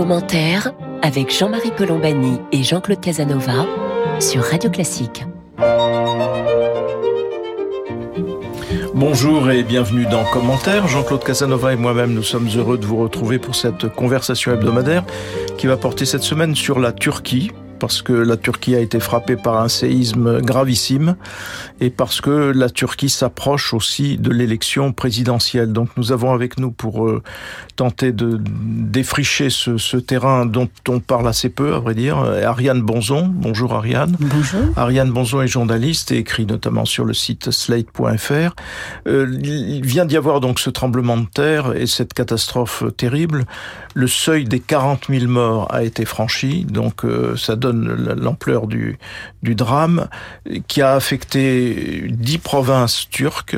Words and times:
commentaire 0.00 0.72
avec 1.02 1.30
Jean-Marie 1.30 1.72
Colombani 1.76 2.38
et 2.52 2.62
Jean-Claude 2.62 3.02
Casanova 3.02 3.66
sur 4.18 4.40
Radio 4.40 4.70
Classique. 4.70 5.26
Bonjour 8.94 9.50
et 9.50 9.62
bienvenue 9.62 10.06
dans 10.06 10.24
Commentaire. 10.24 10.88
Jean-Claude 10.88 11.22
Casanova 11.22 11.74
et 11.74 11.76
moi-même, 11.76 12.14
nous 12.14 12.22
sommes 12.22 12.48
heureux 12.56 12.78
de 12.78 12.86
vous 12.86 12.96
retrouver 12.96 13.38
pour 13.38 13.54
cette 13.54 13.94
conversation 13.94 14.54
hebdomadaire 14.54 15.04
qui 15.58 15.66
va 15.66 15.76
porter 15.76 16.06
cette 16.06 16.22
semaine 16.22 16.54
sur 16.54 16.80
la 16.80 16.92
Turquie, 16.92 17.52
parce 17.80 18.02
que 18.02 18.12
la 18.12 18.36
Turquie 18.36 18.76
a 18.76 18.80
été 18.80 19.00
frappée 19.00 19.36
par 19.36 19.60
un 19.60 19.68
séisme 19.68 20.40
gravissime 20.40 21.16
et 21.80 21.90
parce 21.90 22.20
que 22.20 22.52
la 22.54 22.70
Turquie 22.70 23.08
s'approche 23.08 23.74
aussi 23.74 24.18
de 24.18 24.30
l'élection 24.30 24.92
présidentielle. 24.92 25.72
Donc 25.72 25.88
nous 25.96 26.12
avons 26.12 26.32
avec 26.32 26.58
nous 26.58 26.70
pour 26.70 27.06
euh, 27.06 27.22
tenter 27.76 28.12
de 28.12 28.40
défricher 28.40 29.50
ce, 29.50 29.78
ce, 29.78 29.96
terrain 29.96 30.46
dont 30.46 30.68
on 30.88 31.00
parle 31.00 31.28
assez 31.28 31.48
peu, 31.48 31.74
à 31.74 31.78
vrai 31.78 31.94
dire, 31.94 32.18
Ariane 32.18 32.82
Bonzon. 32.82 33.26
Bonjour 33.32 33.74
Ariane. 33.74 34.16
Bonjour. 34.20 34.60
Ariane 34.76 35.10
Bonzon 35.10 35.42
est 35.42 35.48
journaliste 35.48 36.12
et 36.12 36.18
écrit 36.18 36.46
notamment 36.46 36.84
sur 36.84 37.04
le 37.04 37.14
site 37.14 37.50
slate.fr. 37.50 38.54
Euh, 39.06 39.26
il 39.42 39.84
vient 39.84 40.04
d'y 40.04 40.16
avoir 40.16 40.40
donc 40.40 40.60
ce 40.60 40.70
tremblement 40.70 41.16
de 41.16 41.26
terre 41.26 41.74
et 41.74 41.86
cette 41.86 42.14
catastrophe 42.14 42.84
terrible. 42.96 43.46
Le 43.94 44.06
seuil 44.06 44.44
des 44.44 44.60
40 44.60 45.06
000 45.08 45.26
morts 45.26 45.72
a 45.72 45.82
été 45.82 46.04
franchi, 46.04 46.64
donc 46.64 47.04
euh, 47.04 47.36
ça 47.36 47.56
donne 47.56 47.69
l'ampleur 47.72 48.66
du, 48.66 48.98
drame, 49.42 50.08
qui 50.68 50.82
a 50.82 50.94
affecté 50.94 52.06
dix 52.08 52.38
provinces 52.38 53.08
turques. 53.10 53.56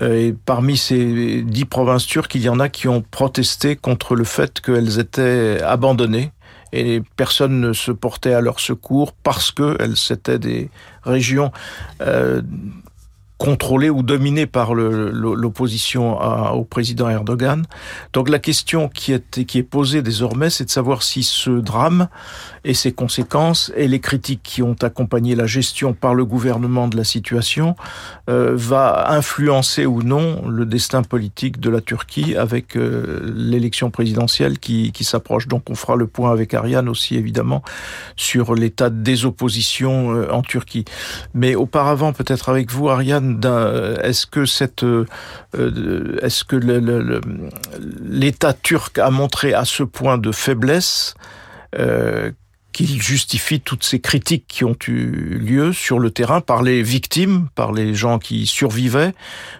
Euh, 0.00 0.28
et 0.28 0.32
parmi 0.32 0.76
ces 0.76 1.42
dix 1.42 1.64
provinces 1.64 2.06
turques, 2.06 2.34
il 2.34 2.42
y 2.42 2.48
en 2.48 2.60
a 2.60 2.68
qui 2.68 2.88
ont 2.88 3.02
protesté 3.02 3.76
contre 3.76 4.14
le 4.14 4.24
fait 4.24 4.60
qu'elles 4.60 4.98
étaient 4.98 5.60
abandonnées 5.62 6.32
et 6.72 7.02
personne 7.16 7.60
ne 7.60 7.72
se 7.72 7.92
portait 7.92 8.34
à 8.34 8.40
leur 8.40 8.60
secours 8.60 9.12
parce 9.12 9.50
que 9.50 9.76
c'était 9.94 10.38
des 10.38 10.70
régions 11.02 11.50
euh, 12.02 12.42
contrôlé 13.38 13.88
ou 13.88 14.02
dominé 14.02 14.46
par 14.46 14.74
l'opposition 14.74 16.18
au 16.52 16.64
président 16.64 17.08
Erdogan. 17.08 17.64
Donc 18.12 18.28
la 18.28 18.40
question 18.40 18.88
qui 18.88 19.12
est, 19.12 19.44
qui 19.46 19.58
est 19.58 19.62
posée 19.62 20.02
désormais, 20.02 20.50
c'est 20.50 20.64
de 20.64 20.70
savoir 20.70 21.04
si 21.04 21.22
ce 21.22 21.50
drame 21.50 22.08
et 22.68 22.74
ses 22.74 22.92
conséquences 22.92 23.72
et 23.76 23.88
les 23.88 23.98
critiques 23.98 24.42
qui 24.44 24.62
ont 24.62 24.76
accompagné 24.82 25.34
la 25.34 25.46
gestion 25.46 25.94
par 25.94 26.14
le 26.14 26.24
gouvernement 26.24 26.86
de 26.86 26.96
la 26.96 27.02
situation 27.02 27.74
euh, 28.30 28.52
va 28.54 29.10
influencer 29.10 29.86
ou 29.86 30.02
non 30.02 30.48
le 30.48 30.66
destin 30.66 31.02
politique 31.02 31.58
de 31.58 31.70
la 31.70 31.80
Turquie 31.80 32.36
avec 32.36 32.76
euh, 32.76 33.20
l'élection 33.34 33.90
présidentielle 33.90 34.60
qui, 34.60 34.92
qui 34.92 35.02
s'approche. 35.02 35.48
Donc 35.48 35.70
on 35.70 35.74
fera 35.74 35.96
le 35.96 36.06
point 36.06 36.30
avec 36.30 36.54
Ariane 36.54 36.88
aussi 36.88 37.16
évidemment 37.16 37.62
sur 38.14 38.54
l'état 38.54 38.90
des 38.90 39.24
oppositions 39.24 40.14
euh, 40.14 40.30
en 40.30 40.42
Turquie. 40.42 40.84
Mais 41.34 41.56
auparavant 41.56 42.12
peut-être 42.12 42.48
avec 42.48 42.70
vous 42.70 42.88
Ariane 42.88 43.40
euh, 43.44 43.96
est-ce 44.02 44.26
que 44.26 44.44
cette, 44.44 44.84
euh, 44.84 45.06
euh, 45.56 46.18
est-ce 46.22 46.44
que 46.44 46.56
l'État 48.04 48.52
turc 48.52 48.98
a 48.98 49.10
montré 49.10 49.54
à 49.54 49.64
ce 49.64 49.82
point 49.82 50.18
de 50.18 50.32
faiblesse 50.32 51.14
qu'il 52.78 53.02
justifie 53.02 53.60
toutes 53.60 53.82
ces 53.82 53.98
critiques 53.98 54.44
qui 54.46 54.64
ont 54.64 54.76
eu 54.86 55.10
lieu 55.36 55.72
sur 55.72 55.98
le 55.98 56.12
terrain 56.12 56.40
par 56.40 56.62
les 56.62 56.80
victimes, 56.80 57.48
par 57.56 57.72
les 57.72 57.92
gens 57.92 58.20
qui 58.20 58.46
survivaient, 58.46 59.14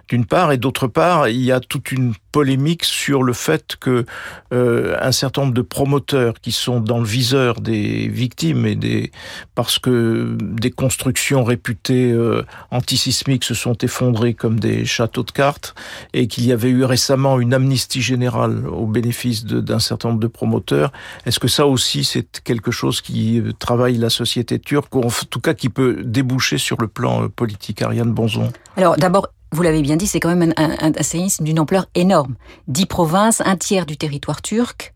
d'une 0.08 0.24
part, 0.24 0.52
et 0.52 0.56
d'autre 0.56 0.86
part, 0.86 1.28
il 1.28 1.42
y 1.42 1.50
a 1.50 1.58
toute 1.58 1.90
une 1.90 2.14
polémique 2.32 2.84
sur 2.84 3.22
le 3.22 3.32
fait 3.32 3.76
que 3.76 4.04
euh, 4.52 4.96
un 5.00 5.12
certain 5.12 5.42
nombre 5.42 5.54
de 5.54 5.62
promoteurs 5.62 6.34
qui 6.40 6.52
sont 6.52 6.80
dans 6.80 6.98
le 6.98 7.06
viseur 7.06 7.60
des 7.60 8.08
victimes 8.08 8.66
et 8.66 8.74
des 8.74 9.10
parce 9.54 9.78
que 9.78 10.36
des 10.40 10.70
constructions 10.70 11.44
réputées 11.44 12.12
euh, 12.12 12.44
antisismiques 12.70 13.44
se 13.44 13.54
sont 13.54 13.76
effondrées 13.78 14.34
comme 14.34 14.60
des 14.60 14.84
châteaux 14.84 15.22
de 15.22 15.30
cartes 15.30 15.74
et 16.12 16.26
qu'il 16.26 16.46
y 16.46 16.52
avait 16.52 16.70
eu 16.70 16.84
récemment 16.84 17.40
une 17.40 17.54
amnistie 17.54 18.02
générale 18.02 18.66
au 18.68 18.86
bénéfice 18.86 19.44
d'un 19.44 19.78
certain 19.78 20.10
nombre 20.10 20.20
de 20.20 20.26
promoteurs. 20.26 20.92
Est-ce 21.26 21.38
que 21.38 21.48
ça 21.48 21.66
aussi 21.66 22.04
c'est 22.04 22.40
quelque 22.44 22.70
chose 22.70 23.00
qui 23.00 23.42
travaille 23.58 23.96
la 23.96 24.10
société 24.10 24.58
turque 24.58 24.94
ou 24.94 25.00
en 25.00 25.10
tout 25.30 25.40
cas 25.40 25.54
qui 25.54 25.68
peut 25.68 26.02
déboucher 26.04 26.58
sur 26.58 26.80
le 26.80 26.88
plan 26.88 27.24
euh, 27.24 27.28
politique? 27.28 27.82
Ariane 27.82 28.12
Bonzon 28.12 28.52
Alors 28.76 28.96
d'abord 28.96 29.28
vous 29.52 29.62
l'avez 29.62 29.80
bien 29.80 29.96
dit, 29.96 30.06
c'est 30.06 30.20
quand 30.20 30.34
même 30.34 30.52
un, 30.56 30.92
séisme 31.02 31.44
d'une 31.44 31.58
ampleur 31.58 31.86
énorme. 31.94 32.34
Dix 32.66 32.86
provinces, 32.86 33.40
un 33.44 33.56
tiers 33.56 33.86
du 33.86 33.96
territoire 33.96 34.42
turc. 34.42 34.94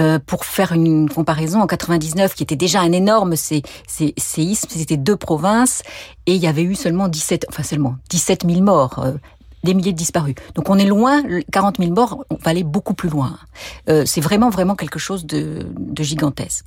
Euh, 0.00 0.18
pour 0.18 0.44
faire 0.44 0.72
une 0.72 1.08
comparaison, 1.08 1.60
en 1.60 1.66
99, 1.66 2.34
qui 2.34 2.42
était 2.42 2.56
déjà 2.56 2.80
un 2.80 2.90
énorme 2.90 3.36
sé, 3.36 3.62
sé, 3.86 4.12
séisme, 4.16 4.68
c'était 4.70 4.96
deux 4.96 5.16
provinces, 5.16 5.82
et 6.26 6.34
il 6.34 6.42
y 6.42 6.48
avait 6.48 6.62
eu 6.62 6.74
seulement 6.74 7.06
17, 7.06 7.46
enfin 7.48 7.62
seulement 7.62 7.94
17 8.10 8.44
000 8.48 8.62
morts. 8.62 8.98
Euh, 8.98 9.12
des 9.62 9.74
milliers 9.74 9.92
de 9.92 9.96
disparus. 9.96 10.34
Donc 10.56 10.68
on 10.70 10.76
est 10.76 10.84
loin, 10.84 11.22
40 11.52 11.76
000 11.78 11.92
morts, 11.92 12.24
on 12.30 12.34
va 12.34 12.50
aller 12.50 12.64
beaucoup 12.64 12.94
plus 12.94 13.08
loin. 13.08 13.38
Euh, 13.88 14.02
c'est 14.04 14.20
vraiment 14.20 14.50
vraiment 14.50 14.74
quelque 14.74 14.98
chose 14.98 15.24
de, 15.24 15.64
gigantesque. 16.00 16.66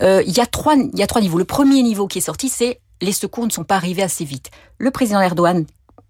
Il 0.00 0.22
y 0.26 0.36
y 0.36 0.40
a 0.40 0.46
trois 0.46 1.20
niveaux. 1.20 1.36
Le 1.36 1.44
premier 1.44 1.82
niveau 1.82 2.06
qui 2.06 2.16
est 2.16 2.22
sorti, 2.22 2.48
c'est 2.48 2.80
les 3.02 3.12
secours 3.12 3.44
ne 3.44 3.50
sont 3.50 3.64
pas 3.64 3.76
arrivés 3.76 4.02
assez 4.02 4.24
vite. 4.24 4.50
Le 4.78 4.90
président 4.90 5.20
Erdogan 5.20 5.66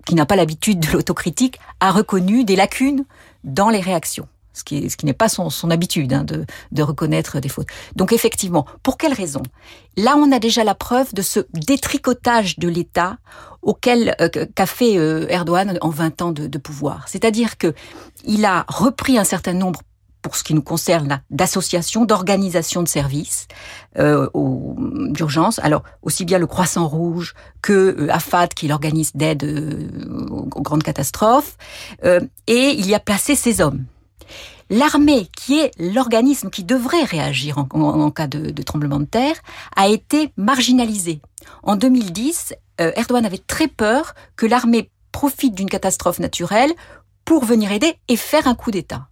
qui 0.07 0.15
n'a 0.15 0.27
pas 0.27 0.37
l'habitude 0.37 0.81
de 0.81 0.91
l'autocritique, 0.93 1.59
a 1.81 1.91
reconnu 1.91 2.45
des 2.45 2.57
lacunes 2.57 3.05
dans 3.45 3.71
les 3.71 3.81
réactions. 3.81 4.29
Ce 4.55 4.65
qui, 4.65 4.87
n'est 5.05 5.15
pas 5.15 5.31
son, 5.31 5.49
habitude 5.71 6.13
hein, 6.13 6.25
de, 6.25 6.45
de 6.73 6.83
reconnaître 6.83 7.41
des 7.41 7.49
fautes. 7.49 7.69
Donc 7.97 8.13
effectivement, 8.13 8.67
pour 8.83 8.99
quelles 8.99 9.15
raisons 9.15 9.43
Là, 9.97 10.15
on 10.19 10.31
a 10.31 10.39
déjà 10.39 10.63
la 10.63 10.75
preuve 10.75 11.15
de 11.15 11.23
ce 11.23 11.41
détricotage 11.55 12.59
de 12.59 12.69
l'État 12.69 13.17
auquel 13.63 14.15
euh, 14.21 14.29
qu'a 14.29 14.67
fait 14.67 14.99
euh, 14.99 15.27
Erdogan 15.31 15.79
en 15.81 15.89
20 15.89 16.23
ans 16.23 16.33
de, 16.33 16.47
de 16.49 16.59
pouvoir. 16.59 17.09
C'est-à-dire 17.09 17.57
que 17.57 17.73
il 18.27 18.45
a 18.45 18.67
repris 18.69 19.17
un 19.17 19.25
certain 19.25 19.55
nombre 19.55 19.81
pour 20.23 20.37
ce 20.37 20.45
qui 20.45 20.55
nous 20.55 20.63
concerne 20.63 21.21
d'associations, 21.31 22.05
d'organisations 22.05 22.83
de 22.83 22.89
services 22.89 23.49
euh, 23.99 24.29
d'urgence. 25.11 25.59
Alors 25.59 25.83
aussi 26.03 26.25
bien 26.25 26.39
le 26.39 26.47
Croissant 26.47 26.87
Rouge 26.89 27.35
que 27.61 27.97
euh, 27.99 28.13
AFAD 28.13 28.55
qui 28.55 28.67
est 28.67 28.69
l'organisme 28.69 29.19
d'aide 29.19 29.45
euh, 29.45 30.27
aux 30.31 30.63
grandes 30.63 30.85
catastrophes. 30.85 31.57
Euh, 32.05 32.21
et 32.47 32.71
il 32.79 32.89
y 32.89 32.95
a 32.95 33.01
placé 33.01 33.35
ces 33.35 33.61
hommes. 33.61 33.85
L'armée, 34.71 35.29
qui 35.37 35.59
est 35.59 35.71
l'organisme 35.79 36.49
qui 36.49 36.65
devrait 36.65 37.05
réagir 37.05 37.59
en, 37.59 37.67
en, 37.75 38.11
cas 38.11 38.27
de, 38.27 38.51
de, 38.51 38.63
tremblement 38.63 39.01
de 39.01 39.05
terre, 39.05 39.37
a 39.77 39.89
été 39.89 40.33
marginalisée. 40.39 41.21
En 41.63 41.77
2010, 41.77 42.55
euh, 42.81 42.93
Erdogan 42.97 43.27
avait 43.27 43.39
très 43.39 43.69
peur 43.69 44.15
que 44.37 44.47
l'armée 44.47 44.91
profite 45.11 45.55
d'une 45.55 45.69
catastrophe 45.69 46.21
naturelle 46.21 46.73
pour 47.25 47.45
venir 47.45 47.71
aider 47.71 47.95
et 48.09 48.17
faire 48.17 48.47
un 48.47 48.55
coup 48.55 48.71
d'État. 48.71 49.09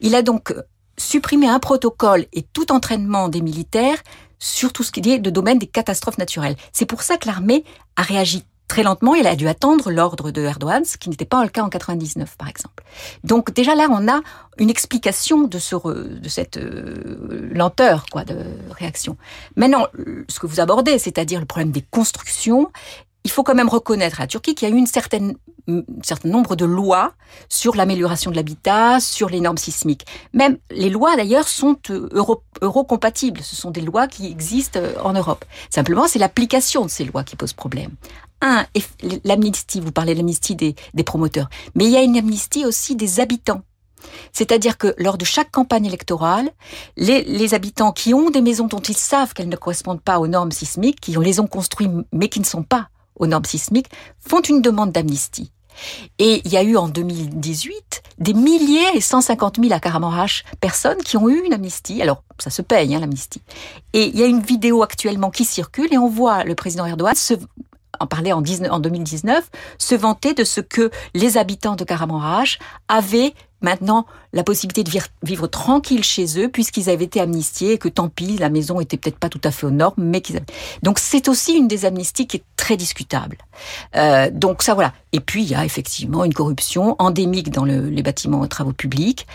Il 0.00 0.14
a 0.14 0.22
donc 0.22 0.54
supprimé 0.96 1.48
un 1.48 1.58
protocole 1.58 2.26
et 2.32 2.42
tout 2.42 2.72
entraînement 2.72 3.28
des 3.28 3.40
militaires 3.40 3.98
sur 4.38 4.72
tout 4.72 4.82
ce 4.82 4.92
qui 4.92 5.00
est 5.10 5.18
de 5.18 5.30
domaine 5.30 5.58
des 5.58 5.66
catastrophes 5.66 6.18
naturelles. 6.18 6.56
C'est 6.72 6.86
pour 6.86 7.02
ça 7.02 7.16
que 7.16 7.26
l'armée 7.26 7.64
a 7.96 8.02
réagi 8.02 8.44
très 8.68 8.82
lentement. 8.82 9.14
Elle 9.14 9.26
a 9.26 9.34
dû 9.34 9.48
attendre 9.48 9.90
l'ordre 9.90 10.30
de 10.30 10.42
Erdogan, 10.42 10.84
ce 10.84 10.96
qui 10.96 11.10
n'était 11.10 11.24
pas 11.24 11.42
le 11.42 11.48
cas 11.48 11.62
en 11.62 11.68
99, 11.68 12.36
par 12.36 12.48
exemple. 12.48 12.84
Donc 13.24 13.52
déjà 13.52 13.74
là, 13.74 13.88
on 13.90 14.06
a 14.08 14.20
une 14.58 14.70
explication 14.70 15.44
de, 15.44 15.58
ce, 15.58 15.76
de 15.76 16.28
cette 16.28 16.58
euh, 16.58 17.48
lenteur 17.52 18.06
quoi, 18.12 18.24
de 18.24 18.36
réaction. 18.70 19.16
Maintenant, 19.56 19.86
ce 20.28 20.38
que 20.38 20.46
vous 20.46 20.60
abordez, 20.60 20.98
c'est-à-dire 20.98 21.40
le 21.40 21.46
problème 21.46 21.72
des 21.72 21.84
constructions, 21.90 22.70
il 23.24 23.30
faut 23.30 23.42
quand 23.42 23.54
même 23.54 23.68
reconnaître 23.68 24.20
à 24.20 24.24
la 24.24 24.26
Turquie 24.28 24.54
qu'il 24.54 24.68
y 24.68 24.72
a 24.72 24.74
eu 24.74 24.78
une 24.78 24.86
certaine, 24.86 25.34
certain 26.02 26.28
nombre 26.28 26.56
de 26.56 26.64
lois 26.64 27.12
sur 27.48 27.76
l'amélioration 27.76 28.30
de 28.30 28.36
l'habitat, 28.36 29.00
sur 29.00 29.28
les 29.28 29.40
normes 29.40 29.58
sismiques. 29.58 30.06
Même 30.32 30.58
les 30.70 30.90
lois 30.90 31.16
d'ailleurs 31.16 31.48
sont 31.48 31.76
euh, 31.90 32.08
euro, 32.12 32.42
euro-compatibles. 32.62 33.42
Ce 33.42 33.56
sont 33.56 33.70
des 33.70 33.80
lois 33.80 34.08
qui 34.08 34.26
existent 34.26 34.80
euh, 34.80 34.94
en 35.02 35.12
Europe. 35.12 35.44
Simplement, 35.70 36.06
c'est 36.08 36.18
l'application 36.18 36.84
de 36.84 36.90
ces 36.90 37.04
lois 37.04 37.24
qui 37.24 37.36
pose 37.36 37.52
problème. 37.52 37.90
Un, 38.40 38.66
l'amnistie, 39.24 39.80
vous 39.80 39.92
parlez 39.92 40.14
de 40.14 40.18
l'amnistie 40.18 40.54
des, 40.54 40.76
des 40.94 41.02
promoteurs, 41.02 41.48
mais 41.74 41.86
il 41.86 41.90
y 41.90 41.96
a 41.96 42.02
une 42.02 42.16
amnistie 42.16 42.64
aussi 42.64 42.94
des 42.94 43.18
habitants. 43.18 43.62
C'est-à-dire 44.32 44.78
que 44.78 44.94
lors 44.96 45.18
de 45.18 45.24
chaque 45.24 45.50
campagne 45.50 45.86
électorale, 45.86 46.50
les, 46.96 47.24
les, 47.24 47.54
habitants 47.54 47.90
qui 47.90 48.14
ont 48.14 48.30
des 48.30 48.40
maisons 48.40 48.68
dont 48.68 48.78
ils 48.78 48.96
savent 48.96 49.34
qu'elles 49.34 49.48
ne 49.48 49.56
correspondent 49.56 50.00
pas 50.00 50.20
aux 50.20 50.28
normes 50.28 50.52
sismiques, 50.52 51.00
qui 51.00 51.16
les 51.16 51.40
ont 51.40 51.48
construites 51.48 51.90
mais 52.12 52.28
qui 52.28 52.38
ne 52.38 52.44
sont 52.44 52.62
pas 52.62 52.90
aux 53.16 53.26
normes 53.26 53.44
sismiques, 53.44 53.90
font 54.20 54.40
une 54.40 54.62
demande 54.62 54.92
d'amnistie. 54.92 55.50
Et 56.18 56.42
il 56.44 56.52
y 56.52 56.56
a 56.56 56.62
eu 56.62 56.76
en 56.76 56.88
2018 56.88 58.02
des 58.18 58.34
milliers 58.34 58.96
et 58.96 59.00
150 59.00 59.60
000 59.60 59.72
à 59.72 59.80
Karamarash 59.80 60.44
personnes 60.60 60.98
qui 60.98 61.16
ont 61.16 61.28
eu 61.28 61.40
une 61.44 61.52
amnistie. 61.52 62.02
Alors, 62.02 62.22
ça 62.38 62.50
se 62.50 62.62
paye, 62.62 62.94
hein, 62.94 63.00
l'amnistie. 63.00 63.42
Et 63.92 64.06
il 64.06 64.18
y 64.18 64.22
a 64.22 64.26
une 64.26 64.40
vidéo 64.40 64.82
actuellement 64.82 65.30
qui 65.30 65.44
circule 65.44 65.92
et 65.92 65.98
on 65.98 66.08
voit 66.08 66.44
le 66.44 66.54
président 66.54 66.86
Erdogan 66.86 67.14
en 68.00 68.06
parler 68.06 68.32
en, 68.32 68.40
19, 68.40 68.70
en 68.70 68.78
2019, 68.78 69.50
se 69.78 69.94
vanter 69.94 70.34
de 70.34 70.44
ce 70.44 70.60
que 70.60 70.90
les 71.14 71.36
habitants 71.36 71.76
de 71.76 71.84
Karamarash 71.84 72.58
avaient 72.88 73.34
maintenant 73.60 74.06
la 74.32 74.42
possibilité 74.42 74.84
de 74.84 74.90
vivre, 75.22 75.46
tranquille 75.46 76.04
chez 76.04 76.40
eux 76.40 76.48
puisqu'ils 76.48 76.90
avaient 76.90 77.04
été 77.04 77.20
amnistiés 77.20 77.72
et 77.72 77.78
que 77.78 77.88
tant 77.88 78.08
pis, 78.08 78.36
la 78.38 78.50
maison 78.50 78.80
était 78.80 78.96
peut-être 78.96 79.18
pas 79.18 79.28
tout 79.28 79.40
à 79.44 79.50
fait 79.50 79.66
aux 79.66 79.70
normes, 79.70 79.94
mais 79.98 80.20
qu'ils 80.20 80.40
Donc 80.82 80.98
c'est 80.98 81.28
aussi 81.28 81.54
une 81.54 81.68
des 81.68 81.84
amnisties 81.84 82.26
qui 82.26 82.38
est 82.38 82.44
très 82.56 82.76
discutable. 82.76 83.38
Euh, 83.96 84.30
donc 84.32 84.62
ça 84.62 84.74
voilà. 84.74 84.92
Et 85.12 85.20
puis 85.20 85.42
il 85.42 85.50
y 85.50 85.54
a 85.54 85.64
effectivement 85.64 86.24
une 86.24 86.34
corruption 86.34 86.96
endémique 86.98 87.50
dans 87.50 87.64
les 87.64 88.02
bâtiments 88.02 88.44
et 88.44 88.48
travaux 88.48 88.72
publics. 88.72 89.26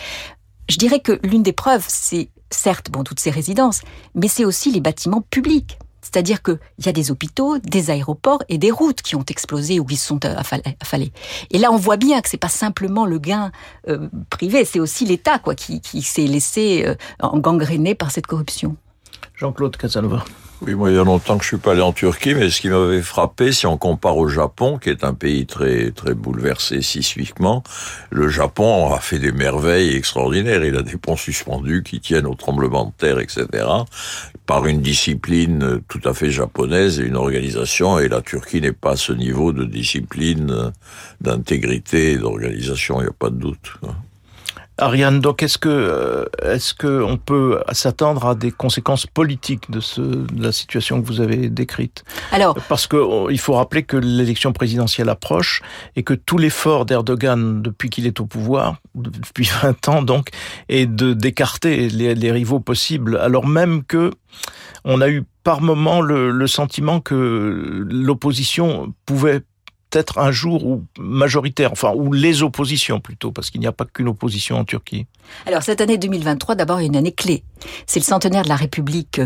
Je 0.70 0.78
dirais 0.78 1.00
que 1.00 1.20
l'une 1.24 1.44
des 1.44 1.54
preuves, 1.54 1.86
c'est 1.88 2.30
certes 2.50 2.90
bon 2.92 3.04
toutes 3.04 3.20
ces 3.20 3.32
résidences, 3.32 3.82
mais 4.16 4.28
c'est 4.28 4.46
aussi 4.46 4.72
les 4.72 4.80
bâtiments 4.80 5.22
publics. 5.30 5.78
C'est-à-dire 6.04 6.44
qu'il 6.44 6.60
y 6.86 6.90
a 6.90 6.92
des 6.92 7.10
hôpitaux, 7.10 7.58
des 7.58 7.90
aéroports 7.90 8.44
et 8.50 8.58
des 8.58 8.70
routes 8.70 9.02
qui 9.02 9.16
ont 9.16 9.26
explosé 9.28 9.80
ou 9.80 9.86
qui 9.86 9.96
se 9.96 10.06
sont 10.06 10.20
euh, 10.26 10.36
affalées. 10.82 11.12
Et 11.50 11.58
là, 11.58 11.72
on 11.72 11.78
voit 11.78 11.98
bien 11.98 12.22
que 12.22 12.30
c'est 12.30 12.38
pas 12.38 12.50
simplement 12.50 13.06
le 13.06 13.18
gain 13.18 13.52
euh, 13.88 14.10
privé, 14.30 14.66
c'est 14.66 14.80
aussi 14.80 15.06
l'État 15.06 15.40
quoi 15.40 15.56
qui, 15.56 15.82
s'est 16.02 16.28
laissé 16.28 16.86
euh, 16.86 17.96
par 17.96 18.12
cette 18.12 18.28
corruption. 18.28 18.76
Jean-Claude 19.36 19.78
Casanova. 19.78 20.24
Oui, 20.66 20.76
moi, 20.76 20.92
il 20.92 20.96
y 20.96 21.00
a 21.00 21.04
longtemps 21.04 21.38
que 21.38 21.44
je 21.44 21.50
suis 21.50 21.58
pas 21.58 21.74
allé 21.74 21.82
en 21.82 21.92
Turquie, 21.92 22.36
mais 22.36 22.50
ce 22.50 22.62
qui 22.62 22.70
m'avait 22.70 23.02
frappé, 23.02 23.52
si 23.52 23.68
on 23.68 23.78
compare 23.78 24.16
au 24.16 24.30
Japon, 24.30 24.78
qui 24.78 24.90
est 24.90 25.04
un 25.04 25.14
pays 25.14 25.46
très, 25.46 25.92
très 25.92 26.14
bouleversé 26.14 26.82
sismiquement, 26.82 27.64
le 28.12 28.30
Japon 28.30 28.94
a 28.94 29.02
fait 29.02 29.20
des 29.20 29.34
merveilles 29.34 29.94
extraordinaires. 29.94 30.64
Il 30.64 30.78
a 30.78 30.82
des 30.82 30.96
ponts 30.96 31.18
suspendus 31.18 31.84
qui 31.84 32.00
tiennent 32.00 32.28
au 32.28 32.36
tremblement 32.36 32.86
de 32.86 32.92
terre, 32.98 33.20
etc., 33.20 33.48
par 34.46 34.66
une 34.66 34.80
discipline 34.80 35.82
tout 35.90 36.02
à 36.06 36.14
fait 36.14 36.32
japonaise 36.32 37.02
et 37.02 37.04
une 37.04 37.18
organisation, 37.18 38.00
et 38.00 38.08
la 38.08 38.22
Turquie 38.22 38.62
n'est 38.62 38.72
pas 38.72 38.92
à 38.92 38.96
ce 38.96 39.12
niveau 39.12 39.52
de 39.52 39.66
discipline, 39.66 40.72
d'intégrité, 41.20 42.18
d'organisation, 42.18 43.02
il 43.02 43.04
n'y 43.04 43.10
a 43.10 43.14
pas 43.20 43.30
de 43.30 43.36
doute. 43.36 43.74
Ariane, 44.78 45.20
donc 45.20 45.44
est-ce 45.44 45.58
que 45.58 45.70
euh, 45.70 46.26
est-ce 46.42 46.74
que 46.74 47.04
on 47.04 47.18
peut 47.18 47.62
s'attendre 47.74 48.26
à 48.26 48.36
des 48.36 48.52
conséquences 48.52 49.06
politiques 49.06 49.70
de, 49.70 49.80
ce, 49.80 50.02
de 50.02 50.44
la 50.44 50.52
situation 50.52 51.02
que 51.02 51.06
vous 51.06 51.22
avez 51.22 51.50
décrite? 51.50 52.04
Alors, 52.32 52.58
parce 52.70 52.88
que 52.88 53.32
il 53.32 53.40
faut 53.40 53.54
rappeler 53.54 53.84
que 53.84 53.98
l'élection 53.98 54.52
présidentielle 54.52 55.10
approche 55.10 55.62
et 55.96 56.04
que 56.04 56.14
tout 56.16 56.38
l'effort 56.38 56.86
d'Erdogan 56.86 57.62
depuis 57.62 57.90
qu'il 57.90 58.08
est 58.08 58.20
au 58.20 58.26
pouvoir, 58.26 58.78
depuis 58.96 59.50
20 59.62 59.90
ans 59.90 60.02
donc, 60.02 60.30
est 60.70 60.88
de 60.88 61.14
d'écarter 61.14 61.90
les, 61.90 62.16
les 62.16 62.32
rivaux 62.32 62.60
possibles, 62.60 63.18
alors 63.18 63.46
même 63.46 63.84
que 63.84 64.12
on 64.86 65.02
a 65.02 65.10
eu 65.10 65.24
par 65.44 65.62
moment 65.62 66.02
le, 66.02 66.32
le 66.32 66.48
sentiment 66.48 67.00
que 67.00 67.86
l'opposition 67.90 68.94
pouvait 69.06 69.42
être 69.94 70.20
un 70.20 70.32
jour 70.32 70.66
où 70.66 70.84
majoritaire, 70.98 71.72
enfin, 71.72 71.94
ou 71.96 72.14
les 72.14 72.44
oppositions 72.44 73.00
plutôt, 73.00 73.32
parce 73.32 73.50
qu'il 73.50 73.62
n'y 73.62 73.68
a 73.68 73.72
pas 73.72 73.86
qu'une 73.86 74.08
opposition 74.08 74.58
en 74.58 74.66
Turquie 74.66 75.06
Alors, 75.46 75.64
cette 75.64 75.82
année 75.82 75.98
2023, 75.98 76.56
d'abord, 76.56 76.80
est 76.80 76.86
une 76.86 76.96
année 76.96 77.12
clé. 77.12 77.44
C'est 77.88 78.00
le 78.00 78.06
centenaire 78.06 78.44
de 78.44 78.50
la 78.50 78.56
République 78.56 79.22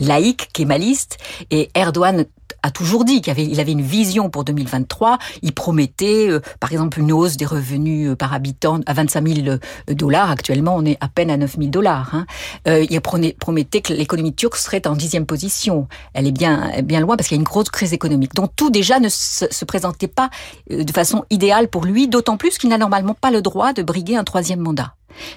laïque, 0.00 0.48
kémaliste, 0.52 1.18
et 1.50 1.70
Erdogan 1.74 2.24
a 2.66 2.70
toujours 2.70 3.04
dit 3.04 3.20
qu'il 3.20 3.60
avait, 3.60 3.72
une 3.72 3.82
vision 3.82 4.28
pour 4.28 4.44
2023. 4.44 5.18
Il 5.42 5.52
promettait, 5.52 6.28
euh, 6.28 6.40
par 6.58 6.72
exemple, 6.72 6.98
une 6.98 7.12
hausse 7.12 7.36
des 7.36 7.46
revenus 7.46 8.10
euh, 8.10 8.16
par 8.16 8.34
habitant 8.34 8.80
à 8.86 8.92
25 8.92 9.28
000 9.28 9.48
euh, 9.48 9.58
dollars. 9.94 10.32
Actuellement, 10.32 10.74
on 10.74 10.84
est 10.84 10.98
à 11.00 11.08
peine 11.08 11.30
à 11.30 11.36
9 11.36 11.56
000 11.58 11.70
dollars. 11.70 12.12
Hein. 12.12 12.26
il 12.66 13.00
promettait 13.00 13.80
que 13.80 13.92
l'économie 13.92 14.34
turque 14.34 14.56
serait 14.56 14.86
en 14.86 14.96
dixième 14.96 15.26
position. 15.26 15.86
Elle 16.12 16.26
est 16.26 16.32
bien, 16.32 16.72
bien 16.82 17.00
loin 17.00 17.16
parce 17.16 17.28
qu'il 17.28 17.36
y 17.36 17.38
a 17.38 17.42
une 17.42 17.44
grosse 17.44 17.70
crise 17.70 17.92
économique. 17.92 18.34
Donc 18.34 18.50
tout 18.56 18.70
déjà 18.70 18.98
ne 18.98 19.08
se 19.08 19.64
présentait 19.64 20.08
pas 20.08 20.30
de 20.68 20.92
façon 20.92 21.24
idéale 21.30 21.68
pour 21.68 21.84
lui, 21.84 22.08
d'autant 22.08 22.36
plus 22.36 22.58
qu'il 22.58 22.70
n'a 22.70 22.78
normalement 22.78 23.14
pas 23.14 23.30
le 23.30 23.42
droit 23.42 23.72
de 23.72 23.82
briguer 23.82 24.16
un 24.16 24.24
troisième 24.24 24.60
mandat. 24.60 24.94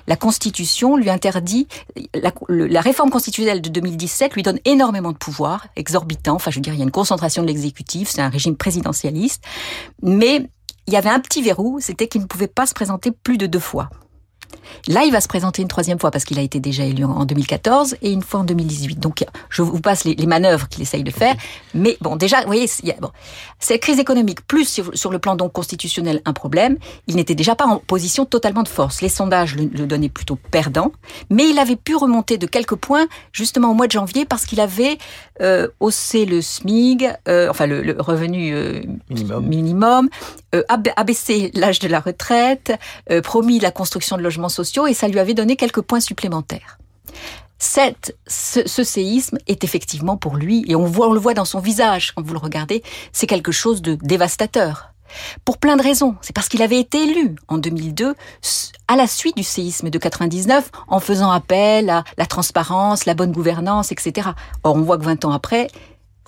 La 0.08 0.16
Constitution 0.16 0.96
lui 0.96 1.10
interdit, 1.10 1.68
la, 2.14 2.81
réforme 2.81 3.10
constitutionnelle 3.10 3.62
de 3.62 3.70
2017 3.70 4.36
lui 4.36 4.44
donne 4.44 4.60
énormément 4.66 5.12
de 5.12 5.18
pouvoir, 5.18 5.68
exorbitant. 5.76 6.36
Enfin, 6.36 6.52
je 6.52 6.58
veux 6.58 6.62
dire, 6.62 6.74
il 6.74 6.80
y 6.80 6.81
a 6.81 6.86
une 6.86 6.92
concentration 6.92 7.42
de 7.42 7.48
l'exécutif, 7.48 8.10
c'est 8.10 8.22
un 8.22 8.30
régime 8.30 8.56
présidentialiste. 8.56 9.44
Mais 10.02 10.50
il 10.88 10.94
y 10.94 10.98
avait 10.98 11.10
un 11.10 11.20
petit 11.20 11.42
verrou, 11.42 11.80
c'était 11.80 12.08
qu'il 12.08 12.22
ne 12.22 12.26
pouvait 12.26 12.48
pas 12.48 12.66
se 12.66 12.74
présenter 12.74 13.12
plus 13.12 13.38
de 13.38 13.46
deux 13.46 13.60
fois. 13.60 13.90
Là, 14.88 15.03
il 15.06 15.11
va 15.11 15.21
se 15.21 15.27
présenter 15.27 15.61
une 15.61 15.67
troisième 15.67 16.00
fois 16.00 16.11
parce 16.11 16.23
qu'il 16.23 16.39
a 16.39 16.41
été 16.41 16.59
déjà 16.59 16.83
élu 16.83 17.03
en 17.03 17.25
2014 17.25 17.97
et 18.01 18.11
une 18.11 18.21
fois 18.21 18.41
en 18.41 18.44
2018. 18.44 19.00
Donc, 19.00 19.25
je 19.50 19.61
vous 19.61 19.79
passe 19.79 20.03
les, 20.03 20.15
manœuvres 20.25 20.67
qu'il 20.67 20.81
essaye 20.81 21.03
de 21.03 21.11
faire. 21.11 21.35
Mais 21.73 21.97
bon, 22.01 22.15
déjà, 22.15 22.41
vous 22.41 22.47
voyez, 22.47 22.69
bon, 23.01 23.09
cette 23.59 23.81
crise 23.81 24.00
économique, 24.00 24.45
plus 24.47 24.81
sur, 24.94 25.11
le 25.11 25.19
plan 25.19 25.35
donc 25.35 25.53
constitutionnel, 25.53 26.21
un 26.25 26.33
problème. 26.33 26.77
Il 27.07 27.15
n'était 27.15 27.35
déjà 27.35 27.56
pas 27.56 27.65
en 27.65 27.77
position 27.77 28.25
totalement 28.25 28.63
de 28.63 28.67
force. 28.67 29.01
Les 29.01 29.09
sondages 29.09 29.56
le, 29.56 29.65
donnaient 29.65 30.09
plutôt 30.09 30.38
perdant, 30.51 30.91
mais 31.29 31.50
il 31.50 31.59
avait 31.59 31.75
pu 31.75 31.95
remonter 31.95 32.38
de 32.38 32.45
quelques 32.45 32.75
points 32.75 33.07
justement 33.31 33.71
au 33.71 33.73
mois 33.73 33.88
de 33.88 33.91
janvier 33.91 34.25
parce 34.25 34.45
qu'il 34.45 34.59
avait 34.59 34.97
euh, 35.41 35.67
haussé 35.79 36.25
le 36.25 36.41
SMIG, 36.41 37.09
euh, 37.27 37.50
enfin 37.50 37.65
le, 37.65 37.95
revenu 38.00 38.53
euh, 38.53 38.81
minimum, 39.09 39.45
minimum 39.45 40.09
abaissé 40.68 41.51
l'âge 41.54 41.80
de 41.80 41.88
la 41.88 42.00
retraite, 42.00 42.74
promis 43.24 43.60
la 43.60 43.72
construction 43.72 44.18
de 44.18 44.22
logements 44.22 44.50
sociaux 44.50 44.88
et 44.88 44.94
ça 44.94 45.07
lui 45.07 45.19
avait 45.19 45.34
donné 45.34 45.56
quelques 45.56 45.81
points 45.81 46.00
supplémentaires. 46.00 46.78
Cette, 47.62 48.18
ce, 48.25 48.84
séisme 48.84 49.38
est 49.48 49.66
effectivement 49.66 50.16
pour 50.16 50.38
lui, 50.38 50.63
et 50.69 50.78
on, 50.78 50.86
voit, 50.86 51.10
on 51.10 51.13
le 51.13 51.19
voit 51.19 51.34
dans 51.34 51.44
son 51.44 51.60
visage 51.60 52.13
quand 52.13 52.25
vous 52.25 52.34
le 52.34 52.40
regardez, 52.40 52.84
c'est 53.12 53.28
quelque 53.28 53.51
chose 53.51 53.81
de 53.81 53.96
dévastateur. 53.96 54.94
Pour 55.44 55.57
plein 55.57 55.75
de 55.75 55.81
raisons. 55.81 56.16
C'est 56.22 56.36
parce 56.36 56.48
qu'il 56.48 56.62
avait 56.62 56.80
été 56.80 57.04
élu 57.04 57.36
en 57.48 57.57
2002 57.57 58.16
à 58.88 58.95
la 58.95 59.07
suite 59.07 59.36
du 59.36 59.44
séisme 59.44 59.90
de 59.90 59.98
99 59.98 60.69
en 60.88 61.00
faisant 61.00 61.31
appel 61.31 61.90
à 61.90 62.04
la 62.18 62.25
transparence, 62.25 63.06
la 63.06 63.16
bonne 63.16 63.31
gouvernance, 63.31 63.92
etc. 63.92 64.30
Or, 64.63 64.75
on 64.75 64.81
voit 64.81 64.98
que 64.98 65.04
20 65.04 65.25
ans 65.25 65.31
après, 65.31 65.68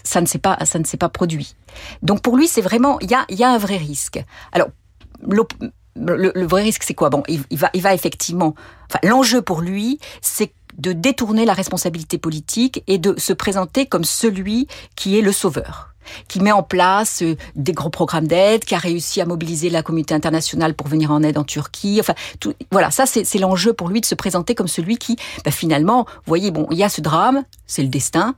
ça 0.03 0.21
ne 0.21 0.25
s'est 0.25 0.39
pas, 0.39 0.57
ça 0.65 0.79
ne 0.79 0.83
s'est 0.83 0.97
pas 0.97 1.09
produit. 1.09 1.55
Donc 2.01 2.21
pour 2.21 2.37
lui, 2.37 2.47
c'est 2.47 2.61
vraiment, 2.61 2.99
il 2.99 3.11
y 3.11 3.15
a, 3.15 3.25
y 3.29 3.43
a 3.43 3.49
un 3.49 3.57
vrai 3.57 3.77
risque. 3.77 4.23
Alors, 4.51 4.69
le, 5.27 6.45
vrai 6.45 6.63
risque, 6.63 6.83
c'est 6.83 6.93
quoi? 6.93 7.09
Bon, 7.09 7.23
il, 7.27 7.43
va, 7.51 7.69
il 7.73 7.81
va 7.81 7.93
effectivement. 7.93 8.55
Enfin, 8.89 8.99
l'enjeu 9.03 9.41
pour 9.41 9.61
lui, 9.61 9.99
c'est 10.21 10.53
de 10.77 10.93
détourner 10.93 11.45
la 11.45 11.53
responsabilité 11.53 12.17
politique 12.17 12.83
et 12.87 12.97
de 12.97 13.15
se 13.19 13.33
présenter 13.33 13.85
comme 13.85 14.05
celui 14.05 14.67
qui 14.95 15.17
est 15.17 15.21
le 15.21 15.31
sauveur 15.31 15.91
qui 16.27 16.39
met 16.39 16.51
en 16.51 16.63
place 16.63 17.21
euh, 17.21 17.35
des 17.55 17.73
gros 17.73 17.89
programmes 17.89 18.27
d'aide, 18.27 18.65
qui 18.65 18.75
a 18.75 18.79
réussi 18.79 19.21
à 19.21 19.25
mobiliser 19.25 19.69
la 19.69 19.83
communauté 19.83 20.13
internationale 20.13 20.73
pour 20.73 20.87
venir 20.87 21.11
en 21.11 21.21
aide 21.23 21.37
en 21.37 21.43
Turquie. 21.43 21.99
Enfin, 21.99 22.15
voilà, 22.71 22.91
ça 22.91 23.05
c'est 23.05 23.37
l'enjeu 23.37 23.73
pour 23.73 23.87
lui 23.87 24.01
de 24.01 24.05
se 24.05 24.15
présenter 24.15 24.55
comme 24.55 24.67
celui 24.67 24.97
qui, 24.97 25.15
bah, 25.45 25.51
finalement, 25.51 26.05
vous 26.07 26.27
voyez, 26.27 26.51
bon, 26.51 26.67
il 26.71 26.77
y 26.77 26.83
a 26.83 26.89
ce 26.89 27.01
drame, 27.01 27.43
c'est 27.67 27.83
le 27.83 27.89
destin 27.89 28.35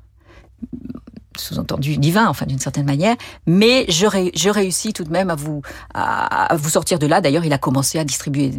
sous-entendu 1.37 1.97
divin, 1.97 2.27
enfin 2.27 2.45
d'une 2.45 2.59
certaine 2.59 2.85
manière, 2.85 3.15
mais 3.47 3.85
je, 3.89 4.05
je 4.35 4.49
réussis 4.49 4.93
tout 4.93 5.03
de 5.03 5.11
même 5.11 5.29
à 5.29 5.35
vous 5.35 5.61
à, 5.93 6.55
vous 6.55 6.69
sortir 6.69 6.99
de 6.99 7.07
là. 7.07 7.21
D'ailleurs, 7.21 7.45
il 7.45 7.53
a 7.53 7.57
commencé 7.57 7.99
à 7.99 8.03
distribuer 8.03 8.51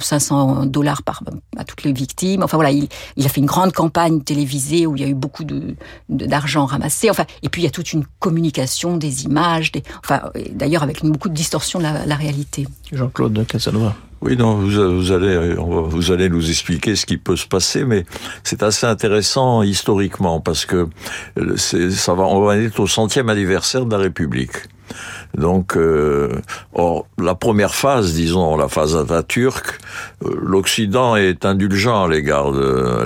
500 0.00 0.66
dollars 0.66 1.02
par 1.02 1.22
à 1.56 1.64
toutes 1.64 1.84
les 1.84 1.92
victimes. 1.92 2.42
Enfin 2.42 2.56
voilà, 2.56 2.70
il, 2.70 2.88
il, 3.16 3.26
a 3.26 3.28
fait 3.28 3.40
une 3.40 3.46
grande 3.46 3.72
campagne 3.72 4.22
télévisée 4.22 4.86
où 4.86 4.96
il 4.96 5.02
y 5.02 5.04
a 5.04 5.08
eu 5.08 5.14
beaucoup 5.14 5.44
de 5.44 5.74
d'argent 6.08 6.66
ramassé. 6.66 7.10
Enfin, 7.10 7.24
et 7.42 7.48
puis 7.48 7.62
il 7.62 7.64
y 7.64 7.68
a 7.68 7.70
toute 7.70 7.92
une 7.92 8.04
communication 8.18 8.96
des 8.96 9.24
images, 9.24 9.72
enfin 10.04 10.22
d'ailleurs 10.52 10.82
avec 10.82 11.04
beaucoup 11.04 11.28
de 11.28 11.34
distorsion 11.34 11.78
de 11.78 11.84
la, 11.84 12.06
la 12.06 12.16
réalité. 12.16 12.66
Jean-Claude 12.92 13.46
Casanova. 13.46 13.94
Oui, 14.22 14.36
non, 14.36 14.54
vous, 14.56 15.12
allez, 15.12 15.54
vous 15.54 16.12
allez 16.12 16.28
nous 16.28 16.50
expliquer 16.50 16.94
ce 16.94 17.06
qui 17.06 17.16
peut 17.16 17.36
se 17.36 17.46
passer, 17.46 17.84
mais 17.84 18.04
c'est 18.44 18.62
assez 18.62 18.86
intéressant 18.86 19.62
historiquement 19.62 20.40
parce 20.40 20.66
que 20.66 20.88
ça 21.56 22.12
va, 22.14 22.24
on 22.24 22.42
va 22.42 22.58
être 22.58 22.80
au 22.80 22.86
centième 22.86 23.30
anniversaire 23.30 23.86
de 23.86 23.92
la 23.92 23.98
République. 23.98 24.52
Donc, 25.36 25.76
euh, 25.76 26.40
or, 26.74 27.06
la 27.18 27.34
première 27.34 27.74
phase, 27.74 28.14
disons, 28.14 28.56
la 28.56 28.68
phase 28.68 28.96
Atatürk, 28.96 29.78
euh, 30.24 30.34
l'Occident 30.42 31.16
est 31.16 31.44
indulgent 31.44 32.04
à 32.04 32.08
l'égard 32.08 32.50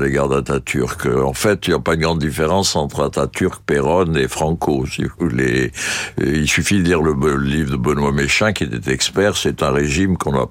l'égard 0.00 0.28
d'Atatürk. 0.28 1.06
En 1.06 1.32
fait, 1.32 1.66
il 1.66 1.70
n'y 1.70 1.76
a 1.76 1.80
pas 1.80 1.94
une 1.94 2.00
grande 2.00 2.18
différence 2.18 2.76
entre 2.76 3.04
Atatürk, 3.04 3.62
Perron 3.64 4.14
et 4.14 4.28
Franco. 4.28 4.84
Si 4.94 5.02
vous 5.02 5.10
voulez. 5.18 5.72
Il 6.18 6.48
suffit 6.48 6.78
de 6.78 6.84
lire 6.84 7.02
le, 7.02 7.36
livre 7.36 7.72
de 7.72 7.76
Benoît 7.76 8.12
Méchin, 8.12 8.52
qui 8.52 8.64
était 8.64 8.92
expert. 8.92 9.36
C'est 9.36 9.62
un 9.62 9.72
régime 9.72 10.16
qu'on 10.16 10.36
a, 10.36 10.46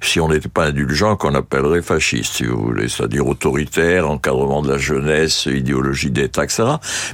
si 0.00 0.20
on 0.20 0.28
n'était 0.28 0.48
pas 0.48 0.66
indulgent, 0.66 1.16
qu'on 1.16 1.34
appellerait 1.34 1.82
fasciste, 1.82 2.34
si 2.36 2.44
vous 2.44 2.60
voulez, 2.60 2.88
c'est-à-dire 2.88 3.26
autoritaire, 3.26 4.08
encadrement 4.08 4.62
de 4.62 4.70
la 4.70 4.78
jeunesse, 4.78 5.46
idéologie 5.46 6.10
d'État, 6.10 6.44
etc. 6.44 6.64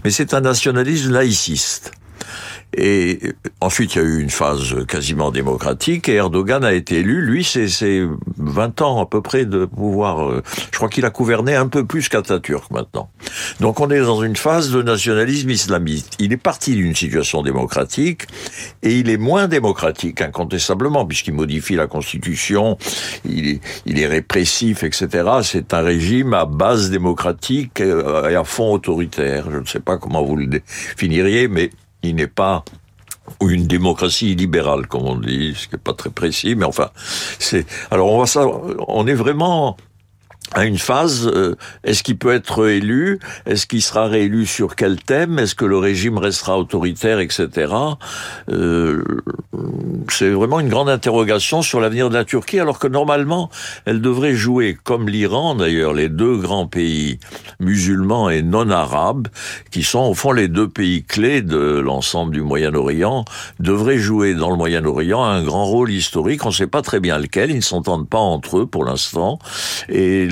Mais 0.05 0.11
c'est 0.11 0.35
un 0.35 0.41
nationalisme 0.43 1.13
laïciste. 1.13 1.93
Et 2.77 3.19
ensuite, 3.63 3.95
il 3.95 3.99
y 3.99 4.01
a 4.03 4.05
eu 4.05 4.21
une 4.21 4.31
phase 4.31 4.85
quasiment 4.87 5.31
démocratique 5.31 6.11
et 6.11 6.15
Erdogan 6.15 6.63
a 6.63 6.75
été 6.75 6.99
élu. 6.99 7.23
Lui, 7.23 7.43
c'est 7.43 8.07
20 8.37 8.83
ans 8.83 9.03
à 9.03 9.07
peu 9.07 9.23
près 9.23 9.47
de 9.47 9.65
pouvoir. 9.65 10.29
Euh, 10.29 10.43
je 10.71 10.77
crois 10.77 10.91
qu'il 10.91 11.07
a 11.07 11.11
gouverné 11.11 11.55
un 11.55 11.69
peu 11.69 11.87
plus 11.87 12.11
qu'Atatürk 12.11 12.71
maintenant. 12.71 13.09
Donc 13.61 13.81
on 13.81 13.91
est 13.91 14.01
dans 14.01 14.23
une 14.23 14.37
phase 14.37 14.71
de 14.71 14.83
nationalisme 14.83 15.49
islamiste. 15.49 16.15
Il 16.19 16.35
est 16.35 16.37
parti 16.37 16.75
d'une 16.75 16.95
situation 16.95 17.43
démocratique 17.43 18.25
et 18.83 18.99
il 18.99 19.09
est 19.09 19.17
moins 19.17 19.49
démocratique 19.49 20.21
incontestablement 20.21 21.07
puisqu'il 21.07 21.33
modifie 21.33 21.77
la 21.77 21.87
constitution, 21.87 22.77
il 23.25 23.49
est, 23.49 23.61
il 23.87 23.99
est 23.99 24.07
répressif, 24.07 24.83
etc. 24.83 25.09
C'est 25.43 25.73
un 25.73 25.81
régime 25.81 26.35
à 26.35 26.45
base 26.45 26.91
démocratique 26.91 27.81
euh, 27.81 28.29
et 28.29 28.35
à 28.35 28.45
fond 28.45 28.73
autoritaire. 28.73 29.51
Je 29.51 29.59
ne 29.59 29.65
sais 29.65 29.81
pas 29.81 29.97
comment 29.97 30.23
vous 30.23 30.37
le 30.37 30.47
définiriez, 30.47 31.49
mais 31.49 31.71
n'est 32.15 32.27
pas 32.27 32.65
une 33.41 33.67
démocratie 33.67 34.35
libérale, 34.35 34.87
comme 34.87 35.03
on 35.03 35.17
dit, 35.17 35.55
ce 35.57 35.67
qui 35.67 35.75
n'est 35.75 35.81
pas 35.81 35.95
très 35.95 36.11
précis, 36.11 36.55
mais 36.55 36.65
enfin, 36.65 36.91
c'est. 37.39 37.67
Alors 37.91 38.13
on 38.13 38.19
va 38.19 38.27
ça, 38.27 38.47
on 38.47 39.07
est 39.07 39.15
vraiment 39.15 39.77
à 40.55 40.65
une 40.65 40.79
phase, 40.79 41.27
euh, 41.27 41.57
est-ce 41.85 42.03
qu'il 42.03 42.17
peut 42.19 42.33
être 42.33 42.69
élu 42.69 43.19
Est-ce 43.47 43.67
qu'il 43.67 43.83
sera 43.83 44.07
réélu 44.07 44.47
sur 44.47 44.77
quel 44.77 44.97
thème? 44.97 45.39
Est-ce 45.39 45.55
que 45.55 45.65
le 45.65 45.77
régime 45.77 46.19
restera 46.19 46.59
autoritaire, 46.59 47.19
etc. 47.19 47.73
Euh, 48.51 49.03
c'est 50.11 50.31
vraiment 50.31 50.61
une 50.61 50.69
grande 50.69 50.89
interrogation 50.89 51.63
sur 51.63 51.81
l'avenir 51.81 52.11
de 52.11 52.15
la 52.15 52.25
Turquie, 52.25 52.61
alors 52.61 52.79
que 52.79 52.87
normalement, 52.87 53.51
elle 53.87 54.01
devrait 54.01 54.35
jouer, 54.35 54.79
comme 54.85 55.09
l'Iran 55.09 55.57
d'ailleurs, 55.57 55.93
les 55.93 56.09
deux 56.09 56.37
grands 56.37 56.67
pays 56.67 57.19
musulmans 57.59 58.31
et 58.31 58.43
non 58.43 58.71
arabes, 58.71 59.29
qui 59.71 59.83
sont 59.83 60.01
au 60.01 60.15
fond 60.15 60.33
les 60.33 60.49
deux 60.49 60.69
pays 60.69 61.03
clés 61.03 61.43
de 61.43 61.79
l'ensemble 61.79 62.33
du 62.33 62.43
Moyen-Orient, 62.43 63.25
devraient 63.59 63.99
jouer 63.99 64.35
dans 64.35 64.51
le 64.51 64.57
Moyen-Orient 64.57 65.25
un 65.25 65.43
grand 65.43 65.65
rôle 65.65 65.91
historique. 65.91 66.45
On 66.45 66.51
ne 66.51 66.55
sait 66.55 66.67
pas 66.67 66.83
très 66.83 67.01
bien 67.01 67.19
lequel, 67.19 67.51
ils 67.51 67.57
ne 67.57 67.61
s'entendent 67.61 68.09
pas 68.09 68.19
entre 68.19 68.59
eux 68.59 68.67
pour 68.67 68.85
l'instant, 68.85 69.39
et 69.89 70.29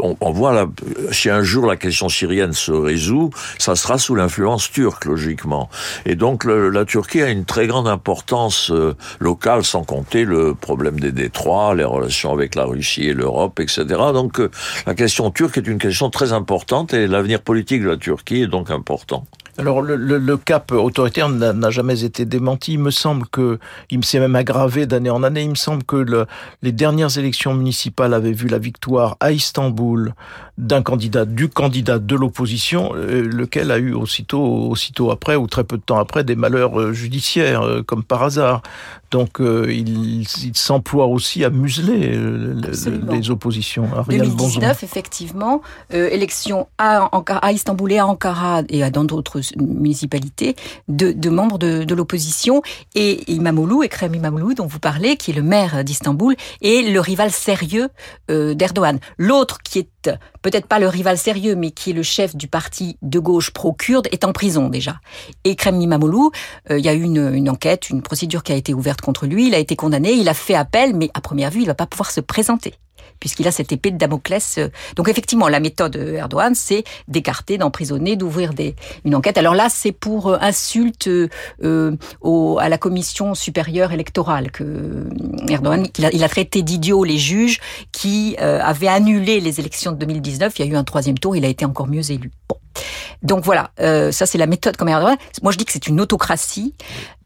on, 0.00 0.30
voit 0.30 0.52
là, 0.52 0.66
si 1.12 1.30
un 1.30 1.42
jour 1.42 1.66
la 1.66 1.76
question 1.76 2.08
syrienne 2.08 2.52
se 2.52 2.72
résout, 2.72 3.30
ça 3.58 3.76
sera 3.76 3.98
sous 3.98 4.14
l'influence 4.14 4.70
turque, 4.70 5.04
logiquement. 5.04 5.68
Et 6.06 6.14
donc 6.14 6.44
la 6.44 6.84
Turquie 6.84 7.22
a 7.22 7.30
une 7.30 7.44
très 7.44 7.66
grande 7.66 7.88
importance 7.88 8.70
euh, 8.70 8.94
locale, 9.18 9.64
sans 9.64 9.84
compter 9.84 10.24
le 10.24 10.54
problème 10.54 11.00
des 11.00 11.12
détroits, 11.12 11.74
les 11.74 11.84
relations 11.84 12.32
avec 12.32 12.54
la 12.54 12.64
Russie 12.64 13.08
et 13.08 13.14
l'Europe, 13.14 13.60
etc. 13.60 13.84
Donc 14.12 14.40
euh, 14.40 14.50
la 14.86 14.94
question 14.94 15.30
turque 15.30 15.58
est 15.58 15.66
une 15.66 15.78
question 15.78 16.10
très 16.10 16.32
importante 16.32 16.94
et 16.94 17.06
l'avenir 17.06 17.40
politique 17.40 17.82
de 17.82 17.88
la 17.88 17.96
Turquie 17.96 18.42
est 18.42 18.46
donc 18.46 18.70
important. 18.70 19.24
Alors 19.58 19.82
le, 19.82 19.96
le, 19.96 20.36
cap 20.36 20.70
autoritaire 20.70 21.28
n'a 21.28 21.70
jamais 21.70 22.04
été 22.04 22.24
démenti. 22.24 22.74
Il 22.74 22.78
me 22.78 22.92
semble 22.92 23.26
que 23.26 23.58
il 23.90 24.04
s'est 24.04 24.20
même 24.20 24.36
aggravé 24.36 24.86
d'année 24.86 25.10
en 25.10 25.24
année. 25.24 25.42
Il 25.42 25.50
me 25.50 25.54
semble 25.56 25.82
que 25.82 25.96
le, 25.96 26.26
les 26.62 26.70
dernières 26.70 27.18
élections 27.18 27.54
municipales 27.54 28.14
avaient 28.14 28.32
vu 28.32 28.46
la 28.46 28.58
victoire 28.58 29.16
à 29.18 29.32
Istanbul 29.32 30.14
d'un 30.58 30.82
candidat, 30.82 31.24
du 31.24 31.48
candidat 31.48 31.98
de 31.98 32.16
l'opposition, 32.16 32.92
euh, 32.94 33.22
lequel 33.22 33.70
a 33.70 33.78
eu 33.78 33.94
aussitôt, 33.94 34.42
aussitôt 34.42 35.10
après 35.10 35.36
ou 35.36 35.46
très 35.46 35.64
peu 35.64 35.76
de 35.76 35.82
temps 35.82 35.98
après 35.98 36.24
des 36.24 36.34
malheurs 36.34 36.80
euh, 36.80 36.92
judiciaires, 36.92 37.62
euh, 37.62 37.82
comme 37.82 38.02
par 38.02 38.24
hasard. 38.24 38.62
Donc 39.10 39.38
il, 39.40 40.20
il 40.20 40.52
s'emploie 40.52 41.06
aussi 41.06 41.42
à 41.42 41.48
museler 41.48 42.14
les 43.10 43.30
oppositions. 43.30 43.88
2019, 44.06 44.82
effectivement, 44.82 45.62
élection 45.88 46.66
à, 46.76 47.08
à 47.40 47.52
Istanbul 47.52 47.90
et 47.90 47.98
à 48.00 48.06
Ankara 48.06 48.64
et 48.68 48.82
à 48.82 48.90
dans 48.90 49.04
d'autres 49.04 49.40
municipalités 49.56 50.56
de, 50.88 51.12
de 51.12 51.30
membres 51.30 51.58
de, 51.58 51.94
l'opposition. 51.94 52.62
Et 52.94 53.30
Imamoglu, 53.30 53.84
Ekrem 53.84 54.14
Imamoglu, 54.14 54.54
dont 54.54 54.66
vous 54.66 54.78
parlez, 54.78 55.16
qui 55.16 55.30
est 55.30 55.34
le 55.34 55.42
maire 55.42 55.84
d'Istanbul, 55.84 56.36
est 56.62 56.90
le 56.90 57.00
rival 57.00 57.30
sérieux 57.30 57.88
d'Erdogan. 58.28 58.98
L'autre 59.16 59.58
qui 59.62 59.80
est 59.80 59.88
peut-être 60.42 60.66
pas 60.66 60.78
le 60.78 60.88
rival 60.88 61.18
sérieux, 61.18 61.54
mais 61.54 61.70
qui 61.70 61.90
est 61.90 61.94
le 61.94 62.02
chef 62.02 62.36
du 62.36 62.48
parti 62.48 62.96
de 63.02 63.18
gauche 63.18 63.50
pro-kurde, 63.50 64.08
est 64.12 64.24
en 64.24 64.32
prison 64.32 64.68
déjà. 64.68 65.00
Et 65.44 65.56
Kremli 65.56 65.86
Mamolou, 65.86 66.30
euh, 66.70 66.78
il 66.78 66.84
y 66.84 66.88
a 66.88 66.94
eu 66.94 67.02
une, 67.02 67.34
une, 67.34 67.50
enquête, 67.50 67.90
une 67.90 68.02
procédure 68.02 68.42
qui 68.42 68.52
a 68.52 68.56
été 68.56 68.74
ouverte 68.74 69.00
contre 69.00 69.26
lui, 69.26 69.48
il 69.48 69.54
a 69.54 69.58
été 69.58 69.76
condamné, 69.76 70.12
il 70.12 70.28
a 70.28 70.34
fait 70.34 70.54
appel, 70.54 70.94
mais 70.94 71.10
à 71.14 71.20
première 71.20 71.50
vue, 71.50 71.60
il 71.60 71.66
va 71.66 71.74
pas 71.74 71.86
pouvoir 71.86 72.10
se 72.10 72.20
présenter 72.20 72.74
puisqu'il 73.20 73.46
a 73.48 73.52
cette 73.52 73.72
épée 73.72 73.90
de 73.90 73.98
Damoclès. 73.98 74.58
Euh. 74.58 74.68
Donc 74.96 75.08
effectivement, 75.08 75.48
la 75.48 75.60
méthode 75.60 75.96
Erdogan, 75.96 76.54
c'est 76.54 76.84
d'écarter, 77.08 77.58
d'emprisonner, 77.58 78.16
d'ouvrir 78.16 78.54
des, 78.54 78.74
une 79.04 79.14
enquête. 79.14 79.38
Alors 79.38 79.54
là, 79.54 79.68
c'est 79.68 79.92
pour 79.92 80.28
euh, 80.28 80.38
insulte 80.40 81.08
euh, 81.08 81.96
au, 82.20 82.58
à 82.60 82.68
la 82.68 82.78
commission 82.78 83.34
supérieure 83.34 83.92
électorale 83.92 84.50
que 84.50 84.64
euh, 84.64 85.04
Erdogan, 85.48 85.86
il 85.98 86.24
a, 86.24 86.28
traité 86.28 86.62
d'idiots 86.62 87.04
les 87.04 87.18
juges 87.18 87.60
qui 87.92 88.36
euh, 88.40 88.60
avaient 88.62 88.88
annulé 88.88 89.40
les 89.40 89.60
élections 89.60 89.92
de 89.92 89.98
2019. 89.98 90.58
Il 90.58 90.66
y 90.66 90.68
a 90.68 90.72
eu 90.72 90.76
un 90.76 90.84
troisième 90.84 91.18
tour, 91.18 91.36
il 91.36 91.44
a 91.44 91.48
été 91.48 91.64
encore 91.64 91.86
mieux 91.86 92.10
élu. 92.10 92.30
Bon. 92.48 92.56
Donc 93.22 93.44
voilà, 93.44 93.70
euh, 93.80 94.12
ça 94.12 94.26
c'est 94.26 94.38
la 94.38 94.46
méthode 94.46 94.76
comme 94.76 94.88
Erdogan. 94.88 95.16
Moi 95.42 95.52
je 95.52 95.58
dis 95.58 95.64
que 95.64 95.72
c'est 95.72 95.88
une 95.88 96.00
autocratie. 96.00 96.74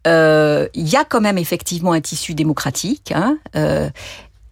Il 0.04 0.10
euh, 0.10 0.68
y 0.74 0.96
a 0.96 1.04
quand 1.04 1.20
même 1.20 1.38
effectivement 1.38 1.92
un 1.92 2.00
tissu 2.00 2.34
démocratique. 2.34 3.12
Hein, 3.14 3.38
euh, 3.54 3.88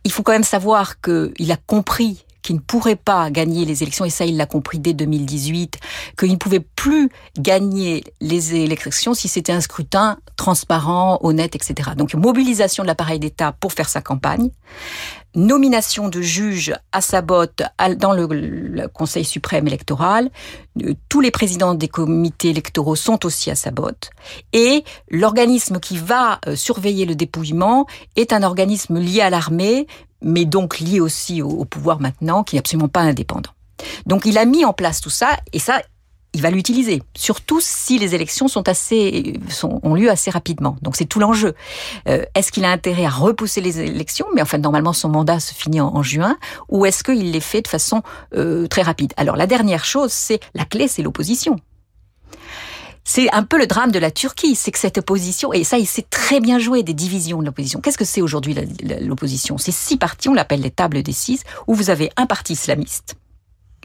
il 0.05 0.13
faut 0.13 0.23
quand 0.23 0.33
même 0.33 0.45
savoir 0.45 1.01
qu'il 1.01 1.53
a 1.53 1.57
compris 1.57 2.25
qu'il 2.43 2.57
ne 2.57 2.61
pourrait 2.61 2.97
pas 2.97 3.31
gagner 3.31 3.65
les 3.65 3.83
élections, 3.83 4.05
et 4.05 4.11
ça 4.11 4.25
il 4.25 4.37
l'a 4.37 4.47
compris 4.47 4.79
dès 4.79 4.95
2018, 4.95 5.79
qu'il 6.19 6.31
ne 6.31 6.37
pouvait 6.37 6.61
plus 6.61 7.11
gagner 7.39 8.03
les 8.21 8.55
élections 8.55 9.15
si 9.15 9.29
c'était 9.29 9.53
un 9.53 9.61
scrutin 9.61 10.19
transparent, 10.37 11.19
honnête, 11.23 11.55
etc. 11.55 11.91
Donc 11.97 12.15
mobilisation 12.15 12.83
de 12.83 12.89
l'appareil 12.89 13.19
d'État 13.19 13.53
pour 13.53 13.73
faire 13.73 13.89
sa 13.89 14.01
campagne, 14.01 14.51
nomination 15.35 16.09
de 16.09 16.21
juges 16.21 16.75
à 16.93 17.01
sa 17.01 17.23
botte 17.23 17.63
dans 17.99 18.13
le, 18.13 18.89
Conseil 18.93 19.25
suprême 19.25 19.67
électoral, 19.67 20.31
euh, 20.83 20.95
tous 21.09 21.21
les 21.21 21.31
présidents 21.31 21.75
des 21.75 21.89
comités 21.89 22.51
électoraux 22.51 22.97
sont 22.97 23.25
aussi 23.25 23.51
à 23.51 23.55
sa 23.55 23.71
botte, 23.71 24.11
et 24.53 24.85
l'organisme 25.11 25.79
qui 25.81 25.97
va 25.97 26.41
euh, 26.47 26.57
surveiller 26.57 27.07
le 27.07 27.15
dépouillement 27.15 27.87
est 28.17 28.33
un 28.33 28.43
organisme 28.43 28.99
lié 28.99 29.21
à 29.21 29.31
l'armée, 29.31 29.87
mais 30.23 30.45
donc 30.45 30.81
lié 30.81 31.01
aussi 31.01 31.43
au, 31.43 31.65
pouvoir 31.65 32.01
maintenant, 32.01 32.43
qui 32.43 32.57
n'est 32.57 32.61
absolument 32.61 32.89
pas 32.89 33.01
indépendant. 33.01 33.51
Donc 34.07 34.25
il 34.25 34.39
a 34.39 34.45
mis 34.45 34.65
en 34.65 34.73
place 34.73 35.01
tout 35.01 35.11
ça, 35.11 35.37
et 35.53 35.59
ça, 35.59 35.83
il 36.33 36.43
va 36.43 36.51
l'utiliser, 36.51 37.03
surtout 37.17 37.61
si 37.61 37.99
les 37.99 38.15
élections 38.15 38.47
sont 38.47 38.69
assez, 38.69 39.35
sont, 39.49 39.81
ont 39.83 39.95
lieu 39.95 40.11
assez 40.11 40.31
rapidement. 40.31 40.77
Donc 40.83 40.97
c'est 40.97 41.05
tout 41.05 41.19
l'enjeu. 41.19 41.55
Euh, 42.09 42.25
est-ce 42.35 42.53
qu'il 42.53 42.65
a 42.65 42.71
intérêt 42.71 43.05
à 43.05 43.11
repousser 43.11 43.61
les 43.61 43.81
élections, 43.81 44.27
mais 44.35 44.43
enfin 44.43 44.59
normalement 44.59 44.93
son 44.93 45.09
mandat 45.09 45.41
se 45.41 45.53
finit 45.53 45.81
en, 45.81 46.03
juin, 46.03 46.39
ou 46.69 46.87
est-ce 46.87 47.03
qu'il 47.03 47.33
les 47.33 47.41
fait 47.41 47.63
de 47.63 47.69
façon 47.69 48.03
euh, 48.35 48.67
très 48.69 48.83
rapide? 48.83 49.13
Alors 49.17 49.37
la 49.37 49.47
dernière 49.47 49.85
chose, 49.85 50.13
c'est 50.13 50.41
la 50.55 50.65
clé, 50.65 50.89
c'est 50.89 51.03
l'opposition. 51.03 51.57
C'est 53.03 53.29
un 53.33 53.43
peu 53.43 53.59
le 53.59 53.67
drame 53.67 53.91
de 53.91 53.99
la 53.99 54.13
Turquie, 54.13 54.55
c'est 54.55 54.71
que 54.71 54.79
cette 54.79 54.99
opposition, 54.99 55.53
et 55.53 55.65
ça 55.65 55.79
il 55.79 55.87
sait 55.87 56.07
très 56.09 56.39
bien 56.39 56.61
jouer 56.61 56.85
des 56.85 56.95
divisions 56.95 57.41
de 57.41 57.47
l'opposition. 57.47 57.81
Qu'est-ce 57.81 57.99
que 57.99 58.05
c'est 58.05 58.23
aujourd'hui 58.23 58.55
l'opposition? 59.01 59.59
C'est 59.59 59.73
six 59.73 59.97
partis, 59.97 60.29
on 60.29 60.35
l'appelle 60.35 60.61
les 60.61 60.71
tables 60.71 61.03
des 61.03 61.13
six, 61.13 61.43
où 61.67 61.75
vous 61.75 61.91
avez 61.91 62.11
un 62.17 62.27
parti 62.27 62.53
islamiste, 62.53 63.17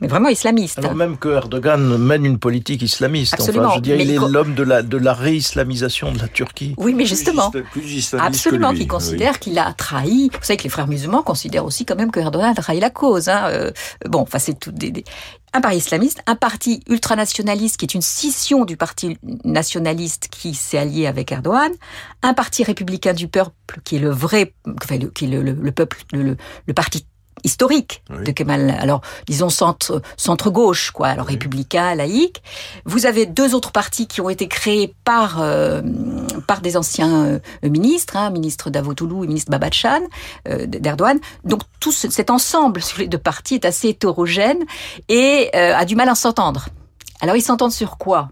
mais 0.01 0.07
vraiment 0.07 0.29
islamiste. 0.29 0.79
Alors 0.79 0.95
même 0.95 1.17
que 1.17 1.29
Erdogan 1.29 1.97
mène 1.97 2.25
une 2.25 2.37
politique 2.37 2.81
islamiste. 2.81 3.33
Absolument. 3.33 3.67
Enfin, 3.67 3.75
je 3.77 3.81
dirais, 3.81 4.03
il 4.03 4.11
est 4.11 4.17
l'homme 4.17 4.53
de 4.53 4.63
la, 4.63 4.81
de 4.81 4.97
la 4.97 5.13
réislamisation 5.13 6.11
de 6.11 6.19
la 6.19 6.27
Turquie. 6.27 6.75
Oui, 6.77 6.93
mais 6.93 7.05
justement. 7.05 7.51
absolument, 8.19 8.73
qui 8.73 8.87
considère 8.87 9.39
qu'il 9.39 9.57
a 9.57 9.73
trahi. 9.73 10.29
Vous 10.33 10.39
savez 10.41 10.57
que 10.57 10.63
les 10.63 10.69
frères 10.69 10.87
musulmans 10.87 11.23
considèrent 11.23 11.65
aussi 11.65 11.85
quand 11.85 11.95
même 11.95 12.11
que 12.11 12.19
Erdogan 12.19 12.51
a 12.51 12.55
trahi 12.55 12.79
la 12.79 12.89
cause. 12.89 13.29
Hein. 13.29 13.45
Euh, 13.47 13.71
bon, 14.07 14.19
enfin, 14.19 14.39
c'est 14.39 14.59
tout 14.59 14.71
des, 14.71 14.91
des, 14.91 15.05
un 15.53 15.61
parti 15.61 15.77
islamiste, 15.77 16.21
un 16.27 16.35
parti 16.35 16.83
ultranationaliste 16.89 17.77
qui 17.77 17.85
est 17.85 17.93
une 17.93 18.01
scission 18.01 18.65
du 18.65 18.75
parti 18.75 19.17
nationaliste 19.45 20.27
qui 20.29 20.53
s'est 20.53 20.77
allié 20.77 21.07
avec 21.07 21.31
Erdogan, 21.31 21.71
un 22.21 22.33
parti 22.33 22.65
républicain 22.65 23.13
du 23.13 23.29
peuple 23.29 23.79
qui 23.85 23.95
est 23.95 23.99
le 23.99 24.09
vrai, 24.09 24.53
enfin, 24.81 24.97
le, 24.97 25.07
qui 25.07 25.25
est 25.25 25.27
le, 25.29 25.41
le, 25.41 25.53
le 25.53 25.71
peuple, 25.71 25.99
le, 26.11 26.35
le 26.67 26.73
parti 26.73 27.05
historique 27.45 28.03
de 28.09 28.31
Kemal. 28.31 28.75
Alors, 28.79 29.01
disons 29.27 29.49
centre 29.49 30.01
centre 30.17 30.49
gauche, 30.49 30.91
quoi. 30.91 31.07
Alors 31.07 31.27
républicain, 31.27 31.95
laïque. 31.95 32.41
Vous 32.85 33.05
avez 33.05 33.25
deux 33.25 33.55
autres 33.55 33.71
partis 33.71 34.07
qui 34.07 34.19
ont 34.19 34.29
été 34.29 34.47
créés 34.47 34.93
par 35.05 35.41
euh, 35.41 35.81
par 36.47 36.61
des 36.61 36.75
anciens 36.75 37.25
euh, 37.25 37.39
ministres, 37.63 38.17
hein, 38.17 38.29
ministre 38.31 38.69
Davutoglu 38.69 39.23
et 39.23 39.27
ministre 39.27 39.51
Babachan 39.51 40.01
euh, 40.47 40.65
d'Erdogan. 40.65 41.19
Donc 41.43 41.61
tout 41.79 41.91
ce, 41.91 42.09
cet 42.09 42.29
ensemble 42.29 42.81
sur 42.81 42.99
les 42.99 43.07
deux 43.07 43.17
partis 43.17 43.55
est 43.55 43.65
assez 43.65 43.89
hétérogène 43.89 44.63
et 45.07 45.49
euh, 45.55 45.75
a 45.75 45.85
du 45.85 45.95
mal 45.95 46.09
à 46.09 46.15
s'entendre. 46.15 46.67
Alors 47.21 47.35
ils 47.35 47.41
s'entendent 47.41 47.71
sur 47.71 47.97
quoi? 47.97 48.29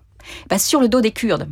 Ben, 0.49 0.57
Sur 0.57 0.79
le 0.79 0.87
dos 0.87 1.01
des 1.01 1.11
Kurdes. 1.11 1.47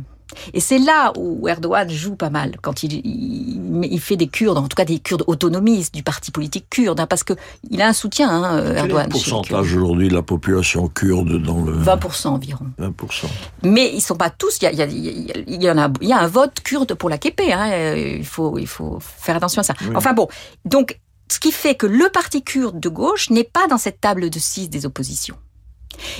Et 0.54 0.60
c'est 0.60 0.78
là 0.78 1.12
où 1.16 1.48
Erdogan 1.48 1.88
joue 1.88 2.16
pas 2.16 2.30
mal, 2.30 2.56
quand 2.60 2.82
il, 2.82 3.00
il, 3.04 4.00
fait 4.00 4.16
des 4.16 4.28
Kurdes, 4.28 4.58
en 4.58 4.68
tout 4.68 4.74
cas 4.74 4.84
des 4.84 4.98
Kurdes 4.98 5.24
autonomistes 5.26 5.94
du 5.94 6.02
parti 6.02 6.30
politique 6.30 6.66
kurde, 6.70 7.00
hein, 7.00 7.06
parce 7.06 7.24
que 7.24 7.34
il 7.70 7.80
a 7.82 7.88
un 7.88 7.92
soutien, 7.92 8.30
hein, 8.30 8.74
Erdogan. 8.74 8.86
Quel 8.86 8.92
est 8.92 9.04
le 9.04 9.08
pourcentage 9.10 9.74
aujourd'hui 9.74 10.08
de 10.08 10.14
la 10.14 10.22
population 10.22 10.88
kurde 10.88 11.42
dans 11.42 11.62
le... 11.62 11.76
20% 11.76 12.28
environ. 12.28 12.66
20%. 12.80 13.26
Mais 13.62 13.90
ils 13.92 14.00
sont 14.00 14.16
pas 14.16 14.30
tous, 14.30 14.58
il 14.60 14.64
y, 14.64 14.82
a, 14.82 14.86
il 14.86 15.62
y, 15.62 15.70
en 15.70 15.78
a, 15.78 15.90
il 16.00 16.08
y 16.08 16.12
a 16.12 16.18
un 16.18 16.26
vote 16.26 16.60
kurde 16.62 16.94
pour 16.94 17.08
l'AKP, 17.08 17.40
hein, 17.52 17.94
il, 17.96 18.24
faut, 18.24 18.58
il 18.58 18.66
faut 18.66 18.98
faire 19.00 19.36
attention 19.36 19.60
à 19.60 19.64
ça. 19.64 19.74
Enfin 19.94 20.12
bon, 20.12 20.28
donc 20.64 20.98
ce 21.32 21.40
qui 21.40 21.50
fait 21.50 21.74
que 21.74 21.86
le 21.86 22.08
parti 22.10 22.42
kurde 22.42 22.78
de 22.78 22.88
gauche 22.88 23.30
n'est 23.30 23.44
pas 23.44 23.66
dans 23.68 23.78
cette 23.78 24.00
table 24.00 24.28
de 24.28 24.38
6 24.38 24.68
des 24.68 24.84
oppositions. 24.84 25.36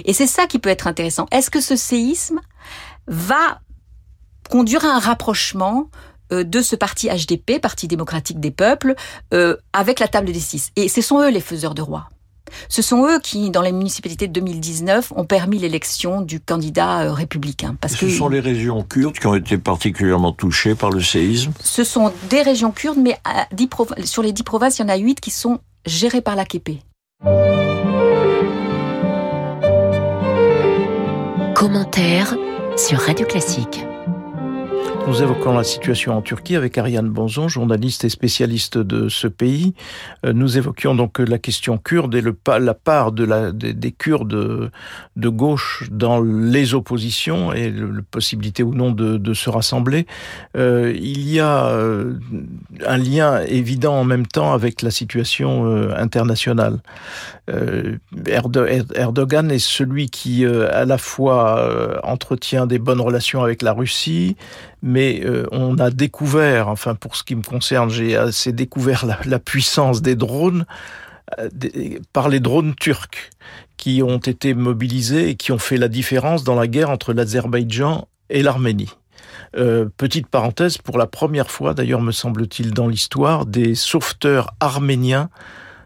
Et 0.04 0.12
c'est 0.12 0.26
ça 0.26 0.46
qui 0.46 0.58
peut 0.58 0.70
être 0.70 0.86
intéressant. 0.86 1.26
Est-ce 1.30 1.50
que 1.50 1.60
ce 1.60 1.76
séisme 1.76 2.40
va 3.06 3.60
conduire 4.52 4.84
à 4.84 4.96
un 4.96 4.98
rapprochement 4.98 5.88
euh, 6.30 6.44
de 6.44 6.60
ce 6.60 6.76
parti 6.76 7.08
HDP, 7.08 7.58
Parti 7.58 7.88
démocratique 7.88 8.38
des 8.38 8.50
peuples, 8.50 8.94
euh, 9.32 9.56
avec 9.72 9.98
la 9.98 10.08
table 10.08 10.30
des 10.30 10.40
six. 10.40 10.72
Et 10.76 10.88
ce 10.88 11.00
sont 11.00 11.20
eux 11.20 11.30
les 11.30 11.40
faiseurs 11.40 11.74
de 11.74 11.80
roi. 11.80 12.10
Ce 12.68 12.82
sont 12.82 13.06
eux 13.06 13.18
qui, 13.18 13.48
dans 13.48 13.62
les 13.62 13.72
municipalités 13.72 14.28
de 14.28 14.32
2019, 14.34 15.14
ont 15.16 15.24
permis 15.24 15.58
l'élection 15.58 16.20
du 16.20 16.38
candidat 16.38 17.04
euh, 17.04 17.12
républicain. 17.14 17.78
Parce 17.80 17.94
ce 17.94 18.10
sont 18.10 18.28
les 18.28 18.40
régions 18.40 18.82
kurdes 18.82 19.18
qui 19.18 19.26
ont 19.26 19.34
été 19.34 19.56
particulièrement 19.56 20.32
touchées 20.32 20.74
par 20.74 20.90
le 20.90 21.00
séisme 21.00 21.52
Ce 21.64 21.82
sont 21.82 22.12
des 22.28 22.42
régions 22.42 22.72
kurdes, 22.72 22.98
mais 22.98 23.16
sur 24.04 24.22
les 24.22 24.32
dix 24.32 24.42
provinces, 24.42 24.78
il 24.78 24.82
y 24.82 24.84
en 24.84 24.90
a 24.90 24.96
huit 24.98 25.18
qui 25.18 25.30
sont 25.30 25.60
gérées 25.86 26.20
par 26.20 26.36
l'AKP. 26.36 26.72
Commentaire 31.54 32.36
sur 32.76 32.98
Radio 32.98 33.24
Classique. 33.24 33.86
Nous 35.08 35.20
évoquons 35.20 35.52
la 35.52 35.64
situation 35.64 36.16
en 36.16 36.22
Turquie 36.22 36.56
avec 36.56 36.78
Ariane 36.78 37.08
Bonzon, 37.08 37.48
journaliste 37.48 38.04
et 38.04 38.08
spécialiste 38.08 38.78
de 38.78 39.08
ce 39.08 39.26
pays. 39.26 39.74
Euh, 40.24 40.32
nous 40.32 40.56
évoquions 40.56 40.94
donc 40.94 41.18
la 41.18 41.38
question 41.38 41.76
kurde 41.76 42.14
et 42.14 42.20
le, 42.20 42.36
la 42.60 42.74
part 42.74 43.12
de 43.12 43.24
la, 43.24 43.52
des, 43.52 43.92
Kurdes 43.92 44.70
de 45.16 45.28
gauche 45.28 45.84
dans 45.90 46.20
les 46.20 46.74
oppositions 46.74 47.52
et 47.52 47.70
la 47.70 48.02
possibilité 48.10 48.62
ou 48.62 48.74
non 48.74 48.90
de, 48.90 49.18
de 49.18 49.34
se 49.34 49.50
rassembler. 49.50 50.06
Euh, 50.56 50.92
il 50.96 51.28
y 51.28 51.40
a 51.40 51.66
euh, 51.66 52.14
un 52.86 52.96
lien 52.96 53.40
évident 53.42 53.94
en 53.94 54.04
même 54.04 54.26
temps 54.26 54.52
avec 54.52 54.82
la 54.82 54.90
situation 54.90 55.66
euh, 55.66 55.94
internationale. 55.96 56.78
Euh, 57.50 57.98
Erdogan 58.94 59.50
est 59.50 59.58
celui 59.58 60.08
qui 60.08 60.46
à 60.46 60.84
la 60.84 60.96
fois 60.96 62.00
entretient 62.04 62.66
des 62.66 62.78
bonnes 62.78 63.00
relations 63.00 63.42
avec 63.42 63.62
la 63.62 63.72
Russie, 63.72 64.36
mais 64.82 65.22
euh, 65.24 65.46
on 65.52 65.78
a 65.78 65.90
découvert, 65.90 66.68
enfin 66.68 66.94
pour 66.94 67.16
ce 67.16 67.22
qui 67.22 67.36
me 67.36 67.42
concerne, 67.42 67.88
j'ai 67.88 68.16
assez 68.16 68.52
découvert 68.52 69.06
la, 69.24 69.38
puissance 69.38 70.02
des 70.02 70.16
drones 70.16 70.66
euh, 71.38 71.48
par 72.12 72.28
les 72.28 72.40
drones 72.40 72.74
turcs 72.74 73.30
qui 73.76 74.02
ont 74.02 74.18
été 74.18 74.54
mobilisés 74.54 75.30
et 75.30 75.34
qui 75.36 75.52
ont 75.52 75.58
fait 75.58 75.76
la 75.76 75.88
différence 75.88 76.44
dans 76.44 76.54
la 76.56 76.66
guerre 76.66 76.90
entre 76.90 77.12
l'Azerbaïdjan 77.12 78.06
et 78.30 78.42
l'Arménie. 78.42 78.90
Euh, 79.56 79.86
petite 79.96 80.28
parenthèse, 80.28 80.78
pour 80.78 80.98
la 80.98 81.06
première 81.06 81.50
fois, 81.50 81.74
d'ailleurs 81.74 82.00
me 82.00 82.12
semble-t-il 82.12 82.72
dans 82.72 82.88
l'histoire, 82.88 83.46
des 83.46 83.74
sauveteurs 83.74 84.54
arméniens 84.60 85.30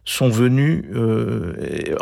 sont 0.06 0.28
venus 0.28 0.84
euh, 0.94 1.96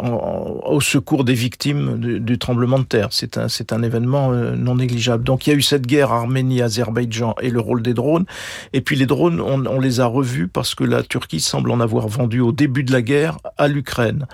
au 0.66 0.80
secours 0.82 1.24
des 1.24 1.32
victimes 1.32 1.98
du, 1.98 2.38
tremblement 2.38 2.78
de 2.78 2.84
terre. 2.84 3.08
C'est 3.10 3.38
un, 3.38 3.48
c'est 3.48 3.72
un 3.72 3.82
événement 3.82 4.30
euh, 4.30 4.54
non 4.54 4.76
négligeable. 4.76 5.24
Donc 5.24 5.46
il 5.46 5.50
y 5.50 5.52
a 5.54 5.56
eu 5.56 5.62
cette 5.62 5.86
guerre 5.86 6.12
Arménie-Azerbaïdjan 6.12 7.34
et 7.40 7.48
le 7.48 7.60
rôle 7.60 7.82
des 7.82 7.94
drones. 7.94 8.26
Et 8.74 8.82
puis 8.82 8.94
les 8.94 9.06
drones, 9.06 9.40
on, 9.40 9.80
les 9.80 10.00
a 10.00 10.06
revus 10.06 10.48
parce 10.48 10.74
que 10.74 10.84
la 10.84 11.02
Turquie 11.02 11.40
semble 11.40 11.70
en 11.70 11.80
avoir 11.80 12.06
vendu 12.06 12.40
au 12.40 12.52
début 12.52 12.84
de 12.84 12.92
la 12.92 13.00
guerre 13.00 13.38
à 13.56 13.68
l'Ukraine. 13.68 14.26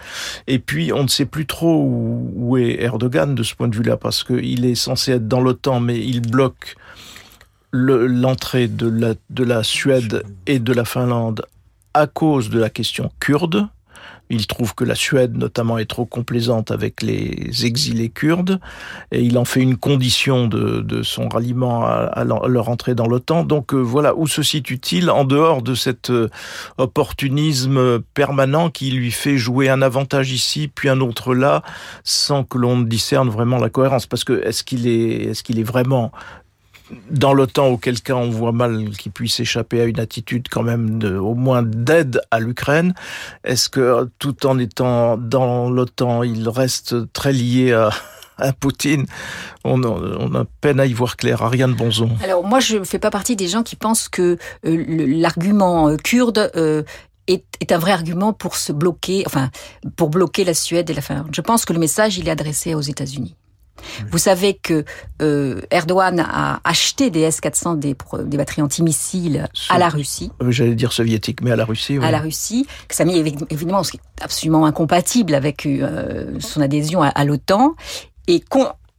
Et 0.49 0.59
puis 0.59 0.93
on 0.93 1.05
ne 1.05 1.09
sait 1.09 1.25
plus 1.25 1.47
trop 1.47 1.81
où, 1.81 2.33
où 2.35 2.57
est 2.57 2.83
Erdogan 2.83 3.37
de 3.37 3.43
ce 3.45 3.55
point 3.55 3.69
de 3.69 3.77
vue-là 3.77 3.97
parce 3.97 4.25
qu'il 4.25 4.65
est 4.65 4.75
censé 4.75 5.13
être 5.13 5.29
dans 5.29 5.41
l'OTAN, 5.41 5.79
mais 5.79 5.97
il 5.97 6.23
bloque 6.23 6.75
l'entrée 7.73 8.67
de 8.67 8.89
la, 8.89 9.15
de 9.31 9.45
la 9.45 9.63
Suède 9.63 10.25
et 10.49 10.59
de 10.59 10.73
la 10.73 10.85
Finlande 10.85 11.45
à 11.95 12.07
cause 12.07 12.51
de 12.51 12.59
la 12.59 12.71
question 12.71 13.11
kurde. 13.21 13.69
Il 14.33 14.47
trouve 14.47 14.77
que 14.77 14.85
la 14.85 14.95
Suède, 14.95 15.37
notamment, 15.37 15.77
est 15.77 15.91
trop 15.91 16.07
complaisante 16.07 16.71
avec 16.71 17.03
les 17.03 17.67
exilés 17.67 18.11
kurdes, 18.11 18.61
et 19.11 19.23
il 19.23 19.37
en 19.37 19.45
fait 19.45 19.61
une 19.61 19.77
condition 19.77 20.47
de, 20.47 21.03
son 21.03 21.29
ralliement 21.29 21.85
à, 21.85 22.25
leur 22.25 22.69
entrée 22.69 22.95
dans 22.95 23.09
l'OTAN. 23.09 23.43
Donc 23.43 23.75
euh, 23.75 23.79
voilà, 23.79 24.15
où 24.15 24.29
se 24.29 24.45
situe-t-il 24.45 25.11
en 25.11 25.25
dehors 25.25 25.63
de 25.63 25.75
cet 25.75 26.11
euh, 26.11 26.29
opportunisme 26.79 28.01
permanent 28.15 28.71
qui 28.71 28.93
lui 28.93 29.11
fait 29.11 29.37
jouer 29.37 29.69
un 29.69 29.83
avantage 29.83 30.31
ici, 30.31 30.71
puis 30.73 30.89
un 30.89 31.01
autre 31.01 31.35
là, 31.35 31.63
sans 32.05 32.45
que 32.45 32.57
l'on 32.57 32.81
discerne 32.81 33.29
vraiment 33.29 33.59
la 33.59 33.69
cohérence? 33.69 34.07
Parce 34.07 34.23
que 34.23 34.45
est-ce 34.45 34.63
qu'il 34.63 34.87
est, 34.87 35.31
est-ce 35.31 35.43
qu'il 35.43 35.59
est 35.59 35.65
vraiment 35.65 36.13
dans 37.11 37.33
l'OTAN, 37.33 37.69
auquel 37.69 38.01
cas 38.01 38.15
on 38.15 38.31
voit 38.31 38.53
mal 38.53 38.91
qu'il 38.91 39.13
puisse 39.13 39.41
échapper 39.41 39.81
à 39.81 39.85
une 39.85 40.01
attitude 40.01 40.49
quand 40.51 40.63
même 40.63 40.99
de, 40.99 41.17
au 41.17 41.35
moins 41.35 41.63
d'aide 41.63 42.21
à 42.31 42.41
l'Ukraine. 42.41 42.95
Est-ce 43.45 43.69
que 43.69 44.09
tout 44.19 44.47
en 44.47 44.59
étant 44.59 45.17
dans 45.17 45.71
l'OTAN, 45.71 46.23
il 46.23 46.49
reste 46.49 47.13
très 47.13 47.33
lié 47.33 47.73
à, 47.73 47.91
à 48.39 48.53
Poutine? 48.53 49.07
On 49.65 49.83
a, 49.83 49.89
on 49.89 50.35
a, 50.35 50.45
peine 50.61 50.81
à 50.81 50.87
y 50.87 50.93
voir 50.93 51.17
clair. 51.17 51.43
Ariane 51.43 51.75
Bonzon. 51.75 52.11
Alors 52.23 52.45
moi, 52.45 52.61
je 52.61 52.79
ne 52.79 52.85
fais 52.85 52.99
pas 52.99 53.11
partie 53.11 53.37
des 53.37 53.49
gens 53.49 53.63
qui 53.63 53.77
pensent 53.77 54.09
que 54.09 54.39
euh, 54.65 54.85
l'argument 54.87 55.89
euh, 55.89 55.97
kurde 55.97 56.51
euh, 56.57 56.83
est, 57.27 57.45
est, 57.61 57.73
un 57.73 57.79
vrai 57.79 57.93
argument 57.93 58.33
pour 58.33 58.57
se 58.57 58.73
bloquer, 58.73 59.23
enfin, 59.27 59.51
pour 59.97 60.11
bloquer 60.11 60.45
la 60.45 60.55
Suède 60.55 60.91
et 60.91 60.95
la 60.95 61.03
Finlande. 61.03 61.31
Je 61.33 61.41
pense 61.41 61.65
que 61.65 61.73
le 61.73 61.79
message, 61.79 62.19
il 62.19 62.29
est 62.29 62.33
adressé 62.33 62.75
aux 62.75 62.81
États-Unis. 62.81 63.37
Vous 64.11 64.19
savez 64.19 64.55
que 64.55 64.85
euh, 65.23 65.61
Erdogan 65.71 66.21
a 66.21 66.61
acheté 66.65 67.11
des 67.11 67.21
S-400, 67.21 67.79
des, 67.79 67.97
des 68.25 68.37
batteries 68.37 68.63
antimissiles 68.63 69.49
à 69.69 69.79
la 69.79 69.89
Russie. 69.89 70.31
Euh, 70.43 70.51
j'allais 70.51 70.75
dire 70.75 70.93
soviétique, 70.93 71.41
mais 71.43 71.51
à 71.51 71.57
la 71.57 71.65
Russie. 71.65 71.99
Oui. 71.99 72.05
À 72.05 72.11
la 72.11 72.19
Russie, 72.19 72.67
que 72.89 72.95
ça 72.95 73.03
a 73.03 73.07
mis 73.07 73.17
évidemment 73.17 73.83
ce 73.83 73.93
qui 73.93 73.99
est 73.99 74.23
absolument 74.23 74.67
incompatible 74.67 75.35
avec 75.35 75.67
euh, 75.67 76.39
son 76.41 76.61
adhésion 76.61 77.03
à, 77.03 77.09
à 77.09 77.25
l'OTAN. 77.25 77.75
Et 78.27 78.41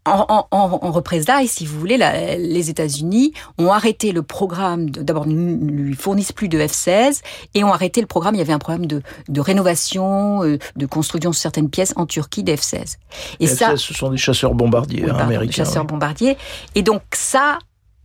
en, 0.06 0.48
en, 0.52 0.80
en, 0.82 0.92
représailles, 0.92 1.48
si 1.48 1.66
vous 1.66 1.80
voulez, 1.80 1.98
la, 1.98 2.36
les 2.36 2.70
États-Unis 2.70 3.34
ont 3.60 3.72
arrêté 3.72 4.12
le 4.12 4.24
programme. 4.24 4.90
D'abord, 4.90 5.28
ne 5.28 5.56
lui 5.56 5.94
fournissent 5.94 6.32
plus 6.32 6.50
de 6.50 6.58
F-16 6.60 7.22
et 7.54 7.64
ont 7.64 7.72
arrêté 7.72 8.02
le 8.02 8.08
programme. 8.08 8.34
Il 8.36 8.40
y 8.40 8.42
avait 8.42 8.54
un 8.54 8.60
programme 8.60 8.88
de, 8.88 9.04
de 9.30 9.42
rénovation, 9.42 10.44
euh, 10.44 10.58
de 10.76 10.86
construction 10.88 11.30
de 11.30 11.36
certaines 11.36 11.70
pièces 11.70 11.94
en 11.98 12.08
Turquie 12.08 12.44
des 12.44 12.56
F-16. 12.56 12.98
Et 13.40 13.48
ça, 13.48 13.78
ce 13.78 13.94
sont 13.94 14.10
des 14.10 14.18
chasseurs 14.18 14.56
bombardiers 14.56 15.08
hein, 15.08 15.16
américains. 15.16 15.64
Chasseurs 15.64 15.86
bombardiers. 15.86 16.36
Et 16.74 16.82
donc 16.82 17.04
ça, 17.14 17.60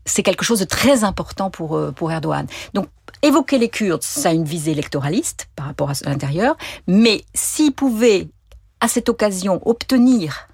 c'est 0.04 0.22
quelque 0.22 0.44
chose 0.44 0.60
de 0.60 0.64
très 0.64 1.02
important 1.02 1.50
pour 1.50 1.76
euh, 1.76 1.92
pour 1.92 2.12
Erdogan. 2.12 2.46
Donc 2.74 2.88
évoquer 3.22 3.58
les 3.58 3.70
Kurdes, 3.70 4.02
ça 4.02 4.28
a 4.28 4.32
une 4.32 4.44
visée 4.44 4.72
électoraliste 4.72 5.48
par 5.56 5.66
rapport 5.66 5.90
à 5.90 5.94
l'intérieur, 6.04 6.56
mais 6.86 7.24
s'il 7.32 7.72
pouvait 7.72 8.28
à 8.80 8.88
cette 8.88 9.08
occasion 9.08 9.60
obtenir 9.64 10.48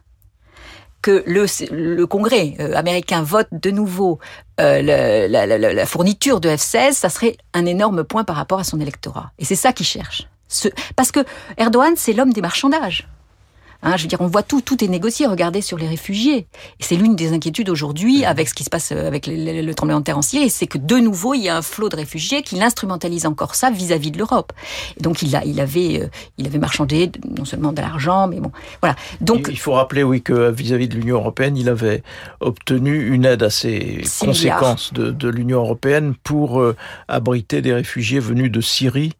que 1.02 1.24
le, 1.26 1.46
le 1.70 2.06
Congrès 2.06 2.54
euh, 2.60 2.74
américain 2.74 3.22
vote 3.22 3.48
de 3.52 3.70
nouveau 3.70 4.20
euh, 4.60 4.80
la, 4.80 5.46
la, 5.46 5.58
la, 5.58 5.86
fourniture 5.86 6.40
de 6.40 6.48
F-16, 6.48 6.92
ça 6.92 7.08
serait 7.08 7.36
un 7.52 7.66
énorme 7.66 8.04
point 8.04 8.24
par 8.24 8.36
rapport 8.36 8.60
à 8.60 8.64
son 8.64 8.80
électorat. 8.80 9.32
Et 9.38 9.44
c'est 9.44 9.56
ça 9.56 9.72
qu'il 9.72 9.86
cherche. 9.86 10.28
Ce, 10.48 10.68
parce 10.96 11.10
que 11.10 11.20
Erdogan, 11.56 11.94
c'est 11.96 12.12
l'homme 12.12 12.32
des 12.32 12.40
marchandages. 12.40 13.08
Hein, 13.82 13.96
je 13.96 14.02
veux 14.02 14.08
dire, 14.08 14.20
on 14.20 14.28
voit 14.28 14.42
tout, 14.42 14.60
tout 14.60 14.82
est 14.84 14.88
négocié. 14.88 15.26
Regardez 15.26 15.60
sur 15.60 15.76
les 15.76 15.88
réfugiés. 15.88 16.46
Et 16.78 16.82
c'est 16.82 16.94
l'une 16.94 17.16
des 17.16 17.32
inquiétudes 17.32 17.68
aujourd'hui 17.68 18.24
avec 18.24 18.48
ce 18.48 18.54
qui 18.54 18.62
se 18.62 18.70
passe 18.70 18.92
euh, 18.92 19.08
avec 19.08 19.26
le, 19.26 19.72
tremblement 19.72 20.00
de 20.00 20.04
terre 20.04 20.18
en 20.18 20.22
Syrie, 20.22 20.50
c'est 20.50 20.66
que 20.66 20.78
de 20.78 20.96
nouveau, 20.96 21.34
il 21.34 21.42
y 21.42 21.48
a 21.48 21.56
un 21.56 21.62
flot 21.62 21.88
de 21.88 21.96
réfugiés 21.96 22.42
qui 22.42 22.62
instrumentalise 22.62 23.26
encore 23.26 23.54
ça 23.54 23.70
vis-à-vis 23.70 24.12
de 24.12 24.18
l'Europe. 24.18 24.52
Donc 25.00 25.22
il, 25.22 25.34
a, 25.34 25.44
il 25.44 25.60
avait, 25.60 26.02
euh, 26.02 26.08
il 26.38 26.46
avait 26.46 26.58
marchandé 26.58 27.10
non 27.36 27.44
seulement 27.44 27.72
de 27.72 27.80
l'argent, 27.80 28.28
mais 28.28 28.40
bon, 28.40 28.52
voilà. 28.80 28.94
Donc 29.20 29.48
il 29.50 29.58
faut 29.58 29.72
rappeler, 29.72 30.02
oui, 30.02 30.22
que 30.22 30.50
vis-à-vis 30.50 30.88
de 30.88 30.94
l'Union 30.94 31.16
européenne, 31.16 31.56
il 31.56 31.68
avait 31.68 32.02
obtenu 32.40 33.12
une 33.12 33.24
aide 33.24 33.42
assez 33.42 34.02
conséquente 34.20 34.94
de, 34.94 35.10
de 35.10 35.28
l'Union 35.28 35.58
européenne 35.58 36.14
pour 36.22 36.60
euh, 36.60 36.76
abriter 37.08 37.62
des 37.62 37.74
réfugiés 37.74 38.20
venus 38.20 38.50
de 38.52 38.60
Syrie 38.60 39.12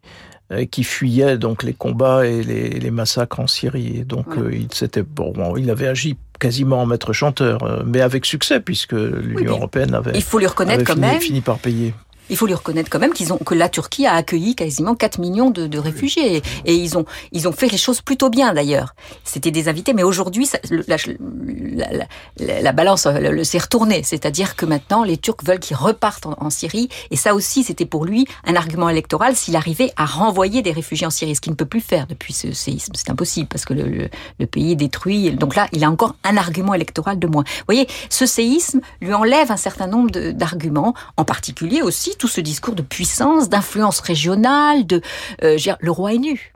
qui 0.69 0.83
fuyait 0.83 1.37
donc 1.37 1.63
les 1.63 1.73
combats 1.73 2.25
et 2.25 2.43
les, 2.43 2.69
les 2.69 2.91
massacres 2.91 3.39
en 3.39 3.47
Syrie. 3.47 3.97
Et 3.97 4.03
donc 4.03 4.27
euh, 4.37 4.53
il 4.53 4.73
s'était 4.73 5.03
bon, 5.03 5.55
il 5.57 5.69
avait 5.69 5.87
agi 5.87 6.17
quasiment 6.39 6.81
en 6.81 6.85
maître 6.85 7.13
chanteur, 7.13 7.63
euh, 7.63 7.83
mais 7.85 8.01
avec 8.01 8.25
succès 8.25 8.59
puisque 8.59 8.93
l'Union 8.93 9.53
européenne 9.53 9.93
avait, 9.93 10.11
il 10.15 10.23
faut 10.23 10.39
lui 10.39 10.47
reconnaître 10.47 10.83
quand 10.83 10.93
fini, 10.93 11.07
même, 11.07 11.21
fini 11.21 11.41
par 11.41 11.57
payer. 11.59 11.93
Il 12.29 12.37
faut 12.37 12.45
lui 12.45 12.53
reconnaître 12.53 12.89
quand 12.89 12.99
même 12.99 13.13
qu'ils 13.13 13.33
ont 13.33 13.37
que 13.37 13.53
la 13.53 13.69
Turquie 13.69 14.05
a 14.05 14.13
accueilli 14.13 14.55
quasiment 14.55 14.95
4 14.95 15.19
millions 15.19 15.49
de, 15.49 15.67
de 15.67 15.79
réfugiés 15.79 16.41
et 16.65 16.75
ils 16.75 16.97
ont 16.97 17.05
ils 17.31 17.47
ont 17.47 17.51
fait 17.51 17.67
les 17.67 17.77
choses 17.77 18.01
plutôt 18.01 18.29
bien 18.29 18.53
d'ailleurs. 18.53 18.95
C'était 19.23 19.51
des 19.51 19.67
invités, 19.67 19.93
mais 19.93 20.03
aujourd'hui 20.03 20.49
la, 20.69 20.79
la, 20.87 22.07
la, 22.37 22.61
la, 22.61 22.71
balance 22.71 23.07
s'est 23.43 23.57
retournée, 23.57 24.03
c'est-à-dire 24.03 24.55
que 24.55 24.65
maintenant 24.65 25.03
les 25.03 25.17
Turcs 25.17 25.43
veulent 25.43 25.59
qu'ils 25.59 25.77
repartent 25.77 26.25
en, 26.25 26.49
Syrie 26.49 26.89
et 27.09 27.15
ça 27.15 27.33
aussi 27.33 27.63
c'était 27.63 27.85
pour 27.85 28.05
lui 28.05 28.27
un 28.45 28.55
argument 28.55 28.89
électoral 28.89 29.35
s'il 29.35 29.55
arrivait 29.55 29.91
à 29.95 30.05
renvoyer 30.05 30.61
des 30.61 30.71
réfugiés 30.71 31.07
en 31.07 31.09
Syrie, 31.09 31.35
ce 31.35 31.41
qu'il 31.41 31.51
ne 31.51 31.57
peut 31.57 31.65
plus 31.65 31.81
faire 31.81 32.05
depuis 32.07 32.33
ce 32.33 32.51
séisme. 32.51 32.93
C'est 32.95 33.09
impossible 33.09 33.47
parce 33.47 33.65
que 33.65 33.73
le, 33.73 34.09
le, 34.39 34.47
pays 34.47 34.73
est 34.73 34.75
détruit. 34.75 35.31
Donc 35.31 35.55
là, 35.55 35.67
il 35.71 35.83
a 35.83 35.89
encore 35.89 36.15
un 36.23 36.37
argument 36.37 36.73
électoral 36.73 37.17
de 37.17 37.27
moins. 37.27 37.43
Vous 37.43 37.65
voyez, 37.65 37.87
ce 38.09 38.25
séisme 38.25 38.81
lui 39.01 39.13
enlève 39.13 39.51
un 39.51 39.57
certain 39.57 39.87
nombre 39.87 40.11
d'arguments, 40.31 40.93
en 41.17 41.25
particulier 41.25 41.81
aussi 41.81 42.12
tout 42.17 42.27
ce 42.27 42.41
discours 42.41 42.75
de 42.75 42.81
puissance, 42.81 43.49
d'influence 43.49 43.99
régionale, 43.99 44.85
de 44.85 45.01
euh, 45.43 45.57
le 45.79 45.91
roi 45.91 46.13
est 46.13 46.19
nu. 46.19 46.53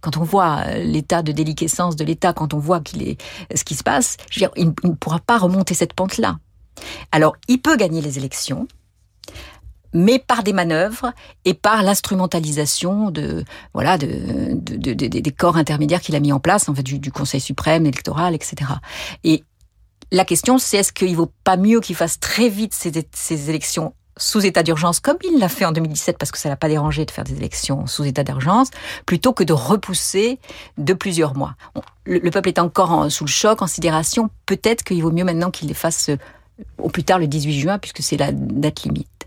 Quand 0.00 0.16
on 0.16 0.24
voit 0.24 0.64
euh, 0.66 0.78
l'état 0.78 1.22
de 1.22 1.32
déliquescence 1.32 1.94
de 1.96 2.04
l'État, 2.04 2.32
quand 2.32 2.54
on 2.54 2.58
voit 2.58 2.82
est 2.98 3.16
ce 3.56 3.64
qui 3.64 3.74
se 3.74 3.84
passe, 3.84 4.16
je 4.30 4.40
veux 4.40 4.46
dire, 4.46 4.50
il, 4.56 4.66
ne 4.88 4.94
pourra 4.94 5.20
pas 5.20 5.38
remonter 5.38 5.74
cette 5.74 5.92
pente-là. 5.92 6.38
Alors, 7.12 7.36
il 7.46 7.62
peut 7.62 7.76
gagner 7.76 8.00
les 8.00 8.18
élections, 8.18 8.66
mais 9.92 10.18
par 10.18 10.42
des 10.42 10.52
manœuvres 10.52 11.12
et 11.44 11.54
par 11.54 11.82
l'instrumentalisation 11.82 13.10
de 13.10 13.44
voilà 13.74 13.98
de, 13.98 14.54
de, 14.54 14.94
de, 14.94 15.06
des 15.06 15.30
corps 15.30 15.56
intermédiaires 15.56 16.00
qu'il 16.00 16.16
a 16.16 16.20
mis 16.20 16.32
en 16.32 16.40
place, 16.40 16.68
en 16.68 16.74
fait 16.74 16.82
du, 16.82 17.12
Conseil 17.12 17.40
suprême 17.40 17.86
électoral, 17.86 18.34
etc. 18.34 18.72
Et 19.22 19.44
la 20.10 20.24
question, 20.24 20.58
c'est 20.58 20.78
est-ce 20.78 20.92
qu'il 20.92 21.14
vaut 21.14 21.32
pas 21.44 21.56
mieux 21.56 21.80
qu'il 21.80 21.94
fasse 21.94 22.18
très 22.18 22.48
vite 22.48 22.74
ces 22.74 23.50
élections 23.50 23.94
sous 24.16 24.44
état 24.44 24.62
d'urgence, 24.62 25.00
comme 25.00 25.16
il 25.24 25.38
l'a 25.38 25.48
fait 25.48 25.64
en 25.64 25.72
2017, 25.72 26.18
parce 26.18 26.30
que 26.30 26.38
ça 26.38 26.48
l'a 26.48 26.56
pas 26.56 26.68
dérangé 26.68 27.04
de 27.04 27.10
faire 27.10 27.24
des 27.24 27.34
élections 27.34 27.86
sous 27.86 28.04
état 28.04 28.24
d'urgence, 28.24 28.68
plutôt 29.06 29.32
que 29.32 29.44
de 29.44 29.52
repousser 29.52 30.38
de 30.78 30.92
plusieurs 30.92 31.36
mois. 31.36 31.54
Le, 32.04 32.30
peuple 32.30 32.48
est 32.48 32.58
encore 32.58 33.10
sous 33.10 33.24
le 33.24 33.30
choc, 33.30 33.62
en 33.62 33.66
sidération. 33.66 34.28
Peut-être 34.46 34.82
qu'il 34.82 35.02
vaut 35.02 35.12
mieux 35.12 35.24
maintenant 35.24 35.50
qu'il 35.50 35.68
les 35.68 35.74
fasse 35.74 36.10
euh, 36.10 36.16
au 36.78 36.88
plus 36.88 37.04
tard 37.04 37.18
le 37.18 37.26
18 37.26 37.60
juin, 37.60 37.78
puisque 37.78 38.02
c'est 38.02 38.16
la 38.16 38.32
date 38.32 38.82
limite. 38.82 39.21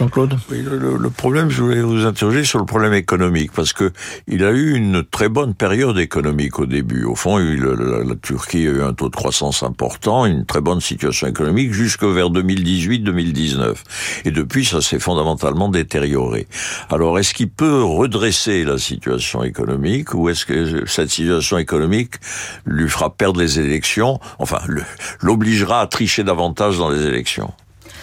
Jean-Claude 0.00 0.38
oui, 0.50 0.62
le, 0.62 1.10
problème, 1.10 1.50
je 1.50 1.62
voulais 1.62 1.82
vous 1.82 2.06
interroger 2.06 2.44
sur 2.44 2.58
le 2.58 2.64
problème 2.64 2.94
économique, 2.94 3.52
parce 3.52 3.74
que 3.74 3.92
il 4.28 4.44
a 4.44 4.50
eu 4.50 4.74
une 4.74 5.04
très 5.04 5.28
bonne 5.28 5.52
période 5.52 5.98
économique 5.98 6.58
au 6.58 6.64
début. 6.64 7.04
Au 7.04 7.14
fond, 7.14 7.36
la, 7.36 8.14
Turquie 8.22 8.66
a 8.66 8.70
eu 8.70 8.82
un 8.82 8.94
taux 8.94 9.10
de 9.10 9.16
croissance 9.16 9.62
important, 9.62 10.24
une 10.24 10.46
très 10.46 10.62
bonne 10.62 10.80
situation 10.80 11.26
économique 11.26 11.74
jusque 11.74 12.04
vers 12.04 12.30
2018-2019. 12.30 13.74
Et 14.24 14.30
depuis, 14.30 14.64
ça 14.64 14.80
s'est 14.80 15.00
fondamentalement 15.00 15.68
détérioré. 15.68 16.46
Alors, 16.88 17.18
est-ce 17.18 17.34
qu'il 17.34 17.50
peut 17.50 17.82
redresser 17.82 18.64
la 18.64 18.78
situation 18.78 19.42
économique, 19.42 20.14
ou 20.14 20.30
est-ce 20.30 20.46
que 20.46 20.86
cette 20.86 21.10
situation 21.10 21.58
économique 21.58 22.14
lui 22.64 22.88
fera 22.88 23.14
perdre 23.14 23.40
les 23.40 23.58
élections, 23.58 24.18
enfin, 24.38 24.60
l'obligera 25.20 25.82
à 25.82 25.86
tricher 25.86 26.24
davantage 26.24 26.78
dans 26.78 26.88
les 26.88 27.04
élections? 27.04 27.52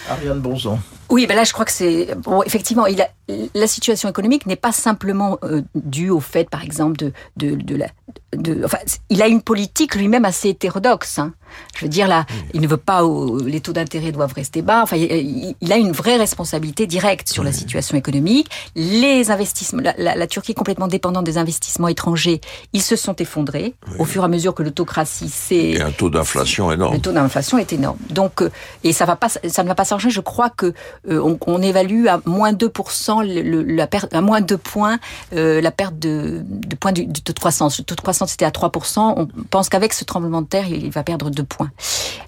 Ariane 0.08 0.40
Bonzon. 0.40 0.78
Oui, 1.10 1.26
ben 1.26 1.34
là, 1.34 1.44
je 1.44 1.52
crois 1.52 1.64
que 1.64 1.72
c'est 1.72 2.14
bon. 2.16 2.42
Effectivement, 2.42 2.86
il 2.86 3.00
a, 3.00 3.08
la 3.54 3.66
situation 3.66 4.08
économique 4.08 4.46
n'est 4.46 4.56
pas 4.56 4.72
simplement 4.72 5.38
euh, 5.42 5.62
due 5.74 6.10
au 6.10 6.20
fait, 6.20 6.48
par 6.48 6.62
exemple, 6.62 6.96
de, 6.96 7.12
de, 7.36 7.54
de 7.54 7.76
la. 7.76 7.86
De, 8.34 8.62
enfin, 8.64 8.78
il 9.08 9.22
a 9.22 9.26
une 9.26 9.40
politique 9.40 9.94
lui-même 9.94 10.24
assez 10.24 10.50
hétérodoxe. 10.50 11.18
Hein. 11.18 11.32
Je 11.76 11.84
veux 11.84 11.88
dire 11.88 12.08
là, 12.08 12.26
il 12.52 12.60
ne 12.60 12.66
veut 12.66 12.76
pas 12.76 13.02
les 13.44 13.60
taux 13.60 13.72
d'intérêt 13.72 14.12
doivent 14.12 14.32
rester 14.32 14.62
bas. 14.62 14.82
Enfin, 14.82 14.96
il, 14.96 15.72
a 15.72 15.76
une 15.76 15.92
vraie 15.92 16.16
responsabilité 16.16 16.86
directe 16.86 17.28
sur 17.28 17.44
la 17.44 17.52
situation 17.52 17.96
économique. 17.96 18.50
Les 18.74 19.30
investissements, 19.30 19.82
la, 19.82 20.14
la, 20.14 20.26
Turquie 20.26 20.52
est 20.52 20.54
complètement 20.54 20.88
dépendante 20.88 21.24
des 21.24 21.38
investissements 21.38 21.88
étrangers. 21.88 22.40
Ils 22.72 22.82
se 22.82 22.96
sont 22.96 23.16
effondrés 23.16 23.74
au 23.98 24.04
fur 24.04 24.22
et 24.22 24.24
à 24.24 24.28
mesure 24.28 24.54
que 24.54 24.62
l'autocratie 24.62 25.28
s'est. 25.30 25.56
Et 25.56 25.80
un 25.80 25.90
taux 25.90 26.10
d'inflation 26.10 26.72
énorme. 26.72 26.94
Le 26.94 27.00
taux 27.00 27.12
d'inflation 27.12 27.58
est 27.58 27.72
énorme. 27.72 27.98
Donc, 28.10 28.42
euh, 28.42 28.50
et 28.84 28.92
ça 28.92 29.04
va 29.04 29.16
pas, 29.16 29.28
ça 29.28 29.62
ne 29.62 29.68
va 29.68 29.74
pas 29.74 29.84
s'arranger. 29.84 30.10
Je 30.10 30.20
crois 30.20 30.50
que 30.50 30.74
on, 31.08 31.38
on, 31.46 31.62
évalue 31.62 32.06
à 32.06 32.20
moins 32.24 32.52
2% 32.52 33.24
le, 33.24 33.62
la 33.62 33.86
perte, 33.86 34.14
à 34.14 34.20
moins 34.20 34.40
2 34.40 34.56
points 34.56 34.98
euh, 35.32 35.60
la 35.60 35.70
perte 35.70 35.98
de, 35.98 36.44
points 36.80 36.92
du, 36.92 37.06
taux 37.08 37.32
de 37.32 37.38
croissance. 37.38 37.78
Le 37.78 37.84
taux 37.84 37.94
de 37.94 38.00
croissance 38.00 38.34
était 38.34 38.44
à 38.44 38.50
3%. 38.50 39.14
On 39.16 39.26
pense 39.50 39.68
qu'avec 39.68 39.92
ce 39.92 40.04
tremblement 40.04 40.42
de 40.42 40.46
terre, 40.46 40.68
il 40.68 40.90
va 40.90 41.02
perdre 41.02 41.30
2 41.30 41.42
points. 41.44 41.70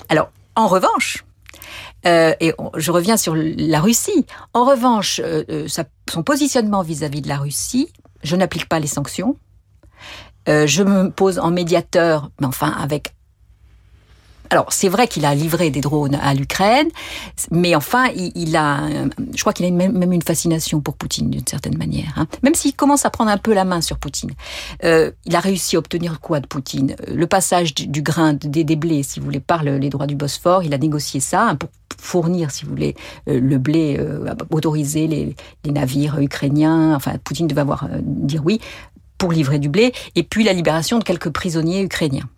Alors, 0.09 0.31
en 0.57 0.67
revanche, 0.67 1.25
euh, 2.07 2.35
et 2.41 2.53
je 2.77 2.91
reviens 2.91 3.17
sur 3.17 3.35
la 3.37 3.81
Russie. 3.81 4.27
En 4.55 4.65
revanche, 4.65 5.21
euh, 5.23 5.45
euh 5.51 5.69
son 6.11 6.23
positionnement 6.23 6.83
vis-à-vis 6.83 7.21
-vis 7.21 7.23
de 7.23 7.29
la 7.29 7.39
Russie, 7.39 7.93
je 8.23 8.37
n'applique 8.37 8.69
pas 8.69 8.81
les 8.81 8.89
sanctions. 8.89 9.37
Euh, 10.49 10.67
je 10.67 10.83
me 10.83 11.11
pose 11.11 11.39
en 11.39 11.51
médiateur, 11.51 12.31
mais 12.41 12.47
enfin 12.47 12.71
avec 12.71 13.15
alors, 14.51 14.73
c'est 14.73 14.89
vrai 14.89 15.07
qu'il 15.07 15.25
a 15.25 15.35
livré 15.35 15.71
des 15.71 15.81
drones 15.81 16.19
à 16.21 16.35
l'Ukraine, 16.35 16.89
mais 17.53 17.77
enfin, 17.77 18.09
il, 18.15 18.57
a, 18.57 18.81
je 19.35 19.41
crois 19.41 19.53
qu'il 19.53 19.65
a 19.65 19.71
même, 19.71 20.13
une 20.13 20.23
fascination 20.23 20.81
pour 20.81 20.97
Poutine 20.97 21.31
d'une 21.31 21.47
certaine 21.47 21.79
manière. 21.79 22.13
Hein. 22.17 22.27
Même 22.43 22.57
s'il 22.57 22.75
commence 22.75 23.07
à 23.07 23.11
prendre 23.11 23.31
un 23.31 23.39
peu 23.39 23.55
la 23.55 23.65
main 23.65 23.81
sur 23.81 23.99
Poutine, 23.99 24.33
euh, 24.85 25.13
il 25.25 25.37
a 25.37 25.41
réussi 25.41 25.77
à 25.77 25.79
obtenir 25.79 26.21
quoi 26.21 26.41
de 26.41 26.47
Poutine? 26.47 26.97
Le 27.07 27.27
passage 27.29 27.75
du, 27.75 28.03
grain 28.03 28.33
des, 28.35 28.65
blés, 28.77 29.05
si 29.05 29.21
vous 29.21 29.27
voulez, 29.27 29.41
par 29.41 29.63
les 29.63 29.89
droits 29.89 30.07
du 30.07 30.17
Bosphore. 30.17 30.65
Il 30.65 30.75
a 30.75 30.79
négocié 30.79 31.21
ça 31.21 31.49
hein, 31.51 31.55
pour 31.55 31.71
fournir, 32.01 32.51
si 32.51 32.65
vous 32.65 32.71
voulez, 32.71 32.97
euh, 33.29 33.39
le 33.41 33.59
blé, 33.59 33.97
euh, 33.99 34.35
autoriser 34.51 35.07
les, 35.07 35.37
les, 35.65 35.71
navires 35.71 36.19
ukrainiens. 36.19 36.95
Enfin, 36.95 37.13
Poutine 37.23 37.47
devait 37.47 37.61
avoir 37.61 37.85
euh, 37.85 38.01
dire 38.03 38.43
oui 38.45 38.61
pour 39.19 39.33
livrer 39.33 39.59
du 39.59 39.69
blé, 39.69 39.93
et 40.15 40.23
puis 40.23 40.45
la 40.45 40.55
libération 40.55 40.99
de 40.99 41.05
quelques 41.05 41.29
prisonniers 41.29 41.83
ukrainiens 41.83 42.29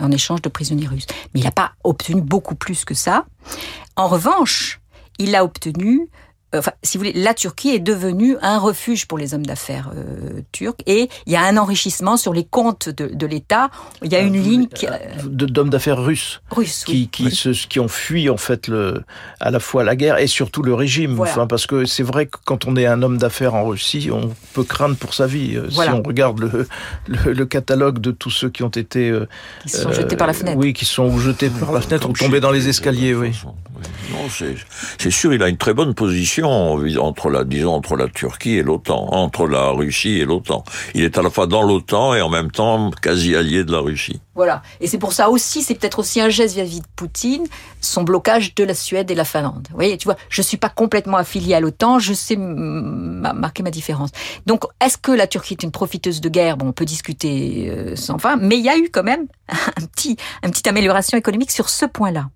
en 0.00 0.10
échange 0.10 0.42
de 0.42 0.48
prisonniers 0.48 0.86
russes. 0.86 1.06
Mais 1.32 1.40
il 1.40 1.44
n'a 1.44 1.50
pas 1.50 1.72
obtenu 1.84 2.20
beaucoup 2.20 2.54
plus 2.54 2.84
que 2.84 2.94
ça. 2.94 3.26
En 3.96 4.08
revanche, 4.08 4.80
il 5.18 5.34
a 5.34 5.44
obtenu 5.44 6.08
enfin, 6.58 6.72
si 6.82 6.96
vous 6.96 7.04
voulez, 7.04 7.12
la 7.14 7.34
Turquie 7.34 7.70
est 7.70 7.80
devenue 7.80 8.36
un 8.42 8.58
refuge 8.58 9.06
pour 9.06 9.18
les 9.18 9.34
hommes 9.34 9.46
d'affaires 9.46 9.90
euh, 9.94 10.40
turcs 10.52 10.80
et 10.86 11.08
il 11.26 11.32
y 11.32 11.36
a 11.36 11.42
un 11.42 11.56
enrichissement 11.56 12.16
sur 12.16 12.32
les 12.32 12.44
comptes 12.44 12.88
de, 12.88 13.06
de 13.06 13.26
l'État. 13.26 13.70
Il 14.02 14.12
y 14.12 14.16
a 14.16 14.20
une 14.20 14.40
ligne 14.40 14.66
qui... 14.66 14.86
d'hommes 15.24 15.70
d'affaires 15.70 16.02
russes, 16.02 16.42
russes 16.50 16.84
qui 16.84 17.08
qui, 17.08 17.30
Se, 17.34 17.50
qui 17.66 17.80
ont 17.80 17.88
fui 17.88 18.28
en 18.30 18.36
fait 18.36 18.68
le 18.68 19.02
à 19.40 19.50
la 19.50 19.60
fois 19.60 19.84
la 19.84 19.96
guerre 19.96 20.18
et 20.18 20.26
surtout 20.26 20.62
le 20.62 20.74
régime. 20.74 21.20
Enfin, 21.20 21.46
parce 21.46 21.66
que 21.66 21.84
c'est 21.84 22.02
vrai 22.02 22.26
que 22.26 22.38
quand 22.44 22.66
on 22.66 22.76
est 22.76 22.86
un 22.86 23.02
homme 23.02 23.18
d'affaires 23.18 23.54
en 23.54 23.66
Russie, 23.66 24.10
on 24.12 24.30
peut 24.52 24.64
craindre 24.64 24.96
pour 24.96 25.14
sa 25.14 25.26
vie. 25.26 25.56
Euh, 25.56 25.70
si 25.70 25.80
on 25.80 26.02
regarde 26.02 26.40
le, 26.40 26.68
le, 27.32 27.46
catalogue 27.46 27.98
de 27.98 28.10
tous 28.10 28.30
ceux 28.30 28.50
qui 28.50 28.62
ont 28.62 28.68
été 28.68 29.12
qui 29.62 29.70
sont 29.70 29.92
jetés 29.92 30.16
par 30.16 30.26
la 30.26 30.32
fenêtre. 30.32 30.58
Oui, 30.58 30.72
qui 30.72 30.84
sont 30.84 31.18
jetés 31.18 31.50
par 31.50 31.72
la 31.72 31.80
fenêtre 31.80 32.08
ou 32.08 32.12
tombés 32.12 32.40
dans 32.40 32.50
les 32.50 32.68
escaliers. 32.68 33.14
Oui. 33.14 33.32
Non, 34.10 34.28
c'est 34.98 35.10
sûr, 35.10 35.34
il 35.34 35.42
a 35.42 35.48
une 35.48 35.56
très 35.56 35.74
bonne 35.74 35.94
position 35.94 36.43
entre 36.44 37.30
la, 37.30 37.44
entre 37.68 37.96
la 37.96 38.08
Turquie 38.08 38.56
et 38.56 38.62
l'OTAN, 38.62 39.08
entre 39.12 39.46
la 39.46 39.70
Russie 39.70 40.20
et 40.20 40.24
l'OTAN. 40.24 40.64
Il 40.94 41.04
est 41.04 41.18
à 41.18 41.22
la 41.22 41.30
fois 41.30 41.46
dans 41.46 41.62
l'OTAN 41.62 42.14
et 42.14 42.22
en 42.22 42.28
même 42.28 42.50
temps 42.50 42.90
quasi 43.02 43.34
allié 43.34 43.64
de 43.64 43.72
la 43.72 43.80
Russie. 43.80 44.20
Voilà. 44.34 44.62
Et 44.80 44.86
c'est 44.86 44.98
pour 44.98 45.12
ça 45.12 45.30
aussi, 45.30 45.62
c'est 45.62 45.74
peut-être 45.74 45.98
aussi 45.98 46.20
un 46.20 46.28
geste 46.28 46.54
vis-à-vis 46.54 46.80
de 46.80 46.86
Poutine, 46.96 47.46
son 47.80 48.02
blocage 48.02 48.54
de 48.54 48.64
la 48.64 48.74
Suède 48.74 49.10
et 49.10 49.14
la 49.14 49.24
Finlande. 49.24 49.68
Vous 49.70 49.76
voyez, 49.76 49.96
tu 49.96 50.04
vois, 50.06 50.16
je 50.28 50.42
suis 50.42 50.56
pas 50.56 50.68
complètement 50.68 51.16
affilié 51.16 51.54
à 51.54 51.60
l'OTAN, 51.60 51.98
je 51.98 52.12
sais 52.12 52.36
marquer 52.36 53.62
ma 53.62 53.70
différence. 53.70 54.10
Donc, 54.46 54.64
est-ce 54.80 54.98
que 54.98 55.12
la 55.12 55.26
Turquie 55.26 55.54
est 55.54 55.62
une 55.62 55.70
profiteuse 55.70 56.20
de 56.20 56.28
guerre? 56.28 56.56
Bon, 56.56 56.68
on 56.68 56.72
peut 56.72 56.84
discuter 56.84 57.70
euh, 57.70 57.96
sans 57.96 58.18
fin, 58.18 58.36
mais 58.36 58.58
il 58.58 58.64
y 58.64 58.68
a 58.68 58.76
eu 58.76 58.90
quand 58.90 59.04
même 59.04 59.26
un 59.48 59.86
petit, 59.86 60.16
une 60.42 60.50
petite 60.50 60.66
amélioration 60.66 61.16
économique 61.16 61.50
sur 61.50 61.68
ce 61.68 61.86
point-là. 61.86 62.28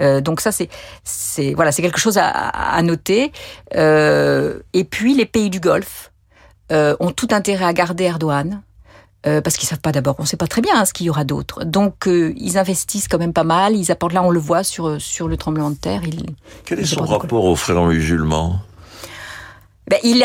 Euh, 0.00 0.20
donc 0.20 0.40
ça, 0.40 0.52
c'est, 0.52 0.68
c'est 1.04 1.54
voilà, 1.54 1.72
c'est 1.72 1.82
quelque 1.82 2.00
chose 2.00 2.18
à, 2.18 2.28
à 2.28 2.82
noter. 2.82 3.32
Euh, 3.74 4.58
et 4.72 4.84
puis 4.84 5.14
les 5.14 5.26
pays 5.26 5.50
du 5.50 5.60
Golfe 5.60 6.12
euh, 6.72 6.96
ont 7.00 7.10
tout 7.10 7.28
intérêt 7.30 7.66
à 7.66 7.72
garder 7.72 8.04
Erdogan. 8.04 8.62
Euh, 9.26 9.40
parce 9.40 9.56
qu'ils 9.56 9.66
savent 9.66 9.80
pas 9.80 9.92
d'abord, 9.92 10.16
on 10.18 10.26
sait 10.26 10.36
pas 10.36 10.46
très 10.46 10.60
bien 10.60 10.74
hein, 10.76 10.84
ce 10.84 10.92
qu'il 10.92 11.06
y 11.06 11.10
aura 11.10 11.24
d'autre. 11.24 11.64
Donc 11.64 12.06
euh, 12.06 12.34
ils 12.36 12.58
investissent 12.58 13.08
quand 13.08 13.18
même 13.18 13.32
pas 13.32 13.44
mal, 13.44 13.74
ils 13.74 13.90
apportent 13.90 14.12
là, 14.12 14.22
on 14.22 14.30
le 14.30 14.38
voit 14.38 14.62
sur 14.62 15.00
sur 15.00 15.28
le 15.28 15.38
tremblement 15.38 15.70
de 15.70 15.76
terre. 15.76 16.02
Quel 16.66 16.80
est 16.80 16.84
son 16.84 17.06
rapport 17.06 17.44
aux 17.46 17.56
frères 17.56 17.82
musulmans 17.84 18.60
ben, 19.88 19.98
il 20.02 20.24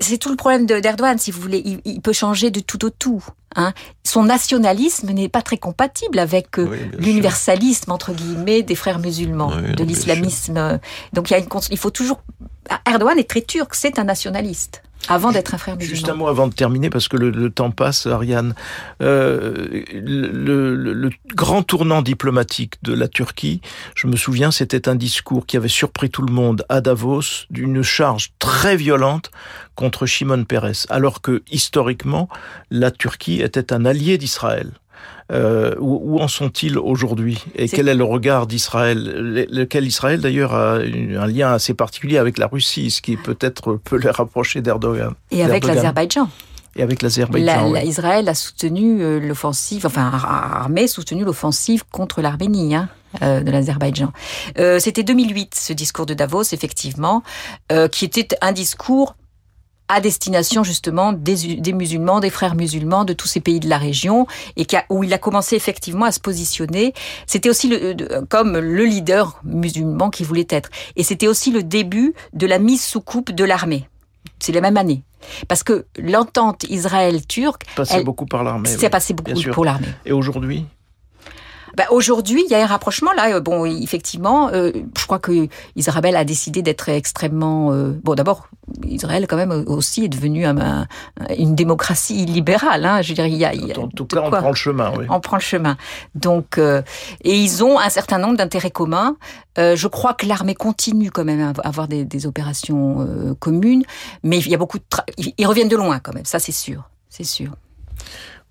c'est 0.00 0.18
tout 0.18 0.28
le 0.28 0.36
problème 0.36 0.66
d'Erdogan, 0.66 1.18
si 1.18 1.30
vous 1.30 1.40
voulez. 1.40 1.80
Il, 1.84 2.00
peut 2.02 2.12
changer 2.12 2.50
de 2.50 2.60
tout 2.60 2.84
au 2.84 2.90
tout. 2.90 3.24
Hein. 3.56 3.72
Son 4.04 4.24
nationalisme 4.24 5.10
n'est 5.10 5.28
pas 5.28 5.42
très 5.42 5.58
compatible 5.58 6.18
avec 6.18 6.58
euh, 6.58 6.76
l'universalisme 6.98 7.90
entre 7.90 8.12
guillemets 8.12 8.62
des 8.62 8.74
frères 8.74 8.98
musulmans, 8.98 9.52
de 9.56 9.84
l'islamisme. 9.84 10.80
Donc 11.12 11.30
il 11.30 11.34
y 11.34 11.36
a 11.36 11.38
une, 11.38 11.48
il 11.70 11.78
faut 11.78 11.90
toujours. 11.90 12.20
Erdogan 12.86 13.18
est 13.18 13.28
très 13.28 13.42
turc, 13.42 13.74
c'est 13.74 13.98
un 13.98 14.04
nationaliste. 14.04 14.82
Avant 15.08 15.32
d'être 15.32 15.54
un 15.54 15.58
frère. 15.58 15.76
Juste 15.80 16.08
un 16.08 16.14
mot 16.14 16.28
avant 16.28 16.46
de 16.46 16.54
terminer, 16.54 16.90
parce 16.90 17.08
que 17.08 17.16
le, 17.16 17.50
temps 17.50 17.70
passe, 17.70 18.06
Ariane. 18.06 18.54
Euh, 19.02 19.82
le, 19.92 20.74
le, 20.74 21.10
grand 21.34 21.62
tournant 21.62 22.02
diplomatique 22.02 22.74
de 22.82 22.92
la 22.92 23.08
Turquie, 23.08 23.60
je 23.94 24.06
me 24.06 24.16
souviens, 24.16 24.50
c'était 24.50 24.88
un 24.88 24.94
discours 24.94 25.46
qui 25.46 25.56
avait 25.56 25.68
surpris 25.68 26.10
tout 26.10 26.22
le 26.22 26.32
monde 26.32 26.64
à 26.68 26.80
Davos, 26.80 27.46
d'une 27.50 27.82
charge 27.82 28.32
très 28.38 28.76
violente 28.76 29.30
contre 29.74 30.06
Shimon 30.06 30.44
Peres, 30.44 30.86
alors 30.88 31.20
que 31.20 31.42
historiquement, 31.50 32.28
la 32.70 32.90
Turquie 32.90 33.40
était 33.40 33.72
un 33.72 33.84
allié 33.84 34.18
d'Israël. 34.18 34.72
Euh, 35.30 35.74
où, 35.78 36.18
en 36.20 36.28
sont-ils 36.28 36.78
aujourd'hui? 36.78 37.44
Et 37.54 37.68
quel 37.68 37.88
est 37.88 37.94
le 37.94 38.04
regard 38.04 38.46
d'Israël? 38.46 39.46
Lequel 39.50 39.86
Israël 39.86 40.20
d'ailleurs 40.20 40.54
a 40.54 40.74
un 40.76 41.26
lien 41.26 41.52
assez 41.52 41.74
particulier 41.74 42.18
avec 42.18 42.38
la 42.38 42.46
Russie, 42.46 42.90
ce 42.90 43.00
qui 43.00 43.16
peut-être 43.16 43.74
peut 43.76 43.96
les 43.96 44.10
rapprocher 44.10 44.60
d'Erdogan. 44.60 45.14
Et 45.30 45.42
avec 45.42 45.64
l'Azerbaïdjan 45.64 46.28
et 46.74 46.82
avec 46.82 47.02
l'Azerbaïdjan. 47.02 47.74
Israël 47.84 48.26
a 48.30 48.34
soutenu 48.34 49.02
euh, 49.02 49.20
l'offensive, 49.20 49.84
enfin, 49.84 50.10
armé 50.10 50.86
soutenu 50.86 51.22
l'offensive 51.22 51.84
contre 51.90 52.22
l'Arménie. 52.22 52.74
Hein, 52.74 52.88
euh, 53.22 53.42
de 53.42 53.50
l'Azerbaïdjan. 53.50 54.10
C'était 54.78 55.02
2008, 55.02 55.54
ce 55.54 55.74
discours 55.74 56.06
de 56.06 56.14
Davos, 56.14 56.44
effectivement, 56.44 57.22
qui 57.90 58.06
était 58.06 58.28
un 58.40 58.52
discours 58.52 59.16
à 59.92 60.00
destination 60.00 60.64
justement 60.64 61.12
des, 61.12 61.72
musulmans, 61.72 62.20
des 62.20 62.30
frères 62.30 62.54
musulmans 62.54 63.04
de 63.04 63.12
tous 63.12 63.28
ces 63.28 63.40
pays 63.40 63.60
de 63.60 63.68
la 63.68 63.76
région, 63.76 64.26
et 64.56 64.66
où 64.88 65.04
il 65.04 65.12
a 65.12 65.18
commencé 65.18 65.54
effectivement 65.54 66.06
à 66.06 66.12
se 66.12 66.20
positionner. 66.20 66.94
C'était 67.26 67.50
aussi 67.50 67.68
le, 67.68 68.24
comme 68.26 68.58
le 68.58 68.84
leader 68.84 69.40
musulman 69.44 70.08
qu'il 70.08 70.26
voulait 70.26 70.46
être. 70.48 70.70
Et 70.96 71.02
c'était 71.02 71.28
aussi 71.28 71.50
le 71.50 71.62
début 71.62 72.14
de 72.32 72.46
la 72.46 72.58
mise 72.58 72.82
sous 72.82 73.02
coupe 73.02 73.32
de 73.32 73.44
l'armée. 73.44 73.86
C'est 74.38 74.52
la 74.52 74.62
même 74.62 74.78
année. 74.78 75.02
Parce 75.46 75.62
que 75.62 75.84
l'entente 75.98 76.64
Israël-Turc... 76.64 77.62
Passait 77.76 78.02
beaucoup 78.02 78.26
par 78.26 78.42
l'armée. 78.44 78.68
C'est 78.68 78.88
passé 78.88 79.12
beaucoup 79.12 79.40
pour 79.52 79.64
l'armée. 79.64 79.88
Et 80.06 80.12
aujourd'hui 80.12 80.64
bah, 81.76 81.84
Aujourd'hui, 81.90 82.42
il 82.46 82.50
y 82.50 82.54
a 82.54 82.62
un 82.62 82.66
rapprochement 82.66 83.12
là. 83.12 83.40
Bon, 83.40 83.64
effectivement, 83.64 84.48
euh, 84.48 84.72
je 84.98 85.06
crois 85.06 85.18
que 85.18 85.48
Israël 85.76 86.16
a 86.16 86.24
décidé 86.24 86.62
d'être 86.62 86.88
extrêmement. 86.88 87.72
Euh, 87.72 87.92
bon, 88.02 88.14
d'abord, 88.14 88.48
Israël 88.84 89.26
quand 89.28 89.36
même 89.36 89.64
aussi 89.66 90.04
est 90.04 90.08
devenu 90.08 90.44
un, 90.46 90.86
une 91.38 91.54
démocratie 91.54 92.24
libérale. 92.24 92.84
Hein. 92.84 93.02
Je 93.02 93.08
veux 93.08 93.14
dire, 93.14 93.26
il 93.26 93.36
y 93.36 93.44
a, 93.44 93.52
en 93.78 93.88
tout 93.88 94.06
cas, 94.06 94.22
on 94.24 94.30
prend 94.30 94.48
le 94.48 94.54
chemin. 94.54 94.92
Oui. 94.96 95.06
On 95.08 95.20
prend 95.20 95.36
le 95.36 95.42
chemin. 95.42 95.76
Donc, 96.14 96.58
euh, 96.58 96.82
et 97.24 97.36
ils 97.36 97.64
ont 97.64 97.78
un 97.78 97.90
certain 97.90 98.18
nombre 98.18 98.36
d'intérêts 98.36 98.70
communs. 98.70 99.16
je 99.56 99.86
crois 99.86 100.14
que 100.14 100.26
l'armée 100.26 100.54
continue 100.54 101.10
quand 101.10 101.24
même 101.24 101.52
à 101.62 101.68
avoir 101.68 101.88
des, 101.88 102.04
des 102.04 102.26
opérations 102.26 103.06
communes, 103.38 103.84
mais 104.22 104.38
il 104.38 104.48
y 104.48 104.54
a 104.54 104.58
beaucoup 104.58 104.78
de. 104.78 104.84
Ils 105.38 105.46
reviennent 105.46 105.68
de 105.68 105.76
loin 105.76 105.98
quand 105.98 106.14
même. 106.14 106.24
Ça, 106.24 106.38
c'est 106.38 106.52
sûr. 106.52 106.88
C'est 107.08 107.24
sûr. 107.24 107.52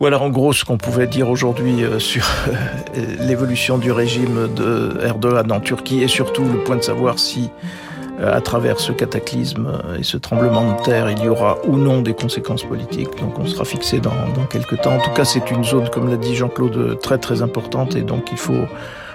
Voilà 0.02 0.20
en 0.20 0.32
gros 0.32 0.52
ce 0.52 0.66
qu'on 0.66 0.80
pouvait 0.80 1.06
dire 1.06 1.30
aujourd'hui 1.30 1.84
euh, 1.84 2.00
sur 2.00 2.26
euh, 2.48 3.06
l'évolution 3.20 3.78
du 3.78 3.92
régime 3.92 4.52
de 4.56 4.98
Erdogan 5.06 5.52
en 5.52 5.60
Turquie 5.60 6.02
et 6.02 6.08
surtout 6.08 6.44
le 6.44 6.64
point 6.64 6.76
de 6.76 6.82
savoir 6.82 7.20
si 7.20 7.52
euh, 8.20 8.36
à 8.36 8.42
travers 8.42 8.80
ce 8.80 8.94
cataclysme 8.94 9.72
et 10.00 10.02
ce 10.02 10.18
tremblement 10.18 10.74
de 10.74 10.82
terre, 10.82 11.12
il 11.12 11.24
y 11.24 11.30
aura 11.30 11.60
ou 11.68 11.78
non 11.78 12.02
des 12.02 12.16
conséquences 12.16 12.64
politiques. 12.64 13.16
Donc 13.20 13.38
on 13.38 13.46
sera 13.46 13.64
fixé 13.64 14.00
dans, 14.00 14.10
dans 14.36 14.48
quelques 14.50 14.82
temps. 14.82 14.96
En 14.96 15.02
tout 15.02 15.12
cas, 15.12 15.24
c'est 15.24 15.52
une 15.52 15.64
zone, 15.64 15.88
comme 15.90 16.10
l'a 16.10 16.18
dit 16.18 16.36
Jean-Claude, 16.36 17.00
très 17.00 17.20
très 17.20 17.44
importante 17.44 17.96
et 17.96 18.02
donc 18.02 18.30
il 18.32 18.40
faut 18.40 18.66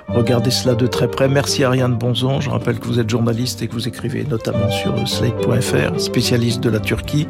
Regardez 0.09 0.51
cela 0.51 0.75
de 0.75 0.87
très 0.87 1.09
près. 1.09 1.29
Merci 1.29 1.65
Ariane 1.65 1.95
Bonzon. 1.95 2.41
Je 2.41 2.49
rappelle 2.49 2.79
que 2.79 2.87
vous 2.87 3.01
êtes 3.01 3.11
journaliste 3.11 3.63
et 3.63 3.69
que 3.69 3.73
vous 3.73 3.89
écrivez 3.89 4.25
notamment 4.25 4.71
sur 4.71 5.07
slate.fr, 5.07 6.01
spécialiste 6.01 6.61
de 6.61 6.71
la 6.71 6.81
Turquie. 6.81 7.27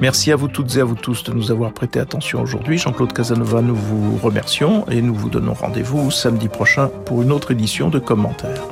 Merci 0.00 0.30
à 0.32 0.36
vous 0.36 0.48
toutes 0.48 0.76
et 0.76 0.80
à 0.80 0.84
vous 0.84 0.94
tous 0.94 1.24
de 1.24 1.32
nous 1.32 1.50
avoir 1.50 1.72
prêté 1.72 2.00
attention 2.00 2.42
aujourd'hui. 2.42 2.78
Jean-Claude 2.78 3.12
Casanova, 3.12 3.62
nous 3.62 3.74
vous 3.74 4.18
remercions 4.18 4.86
et 4.88 5.00
nous 5.00 5.14
vous 5.14 5.30
donnons 5.30 5.54
rendez-vous 5.54 6.10
samedi 6.10 6.48
prochain 6.48 6.90
pour 7.06 7.22
une 7.22 7.32
autre 7.32 7.50
édition 7.50 7.88
de 7.88 7.98
commentaires. 7.98 8.62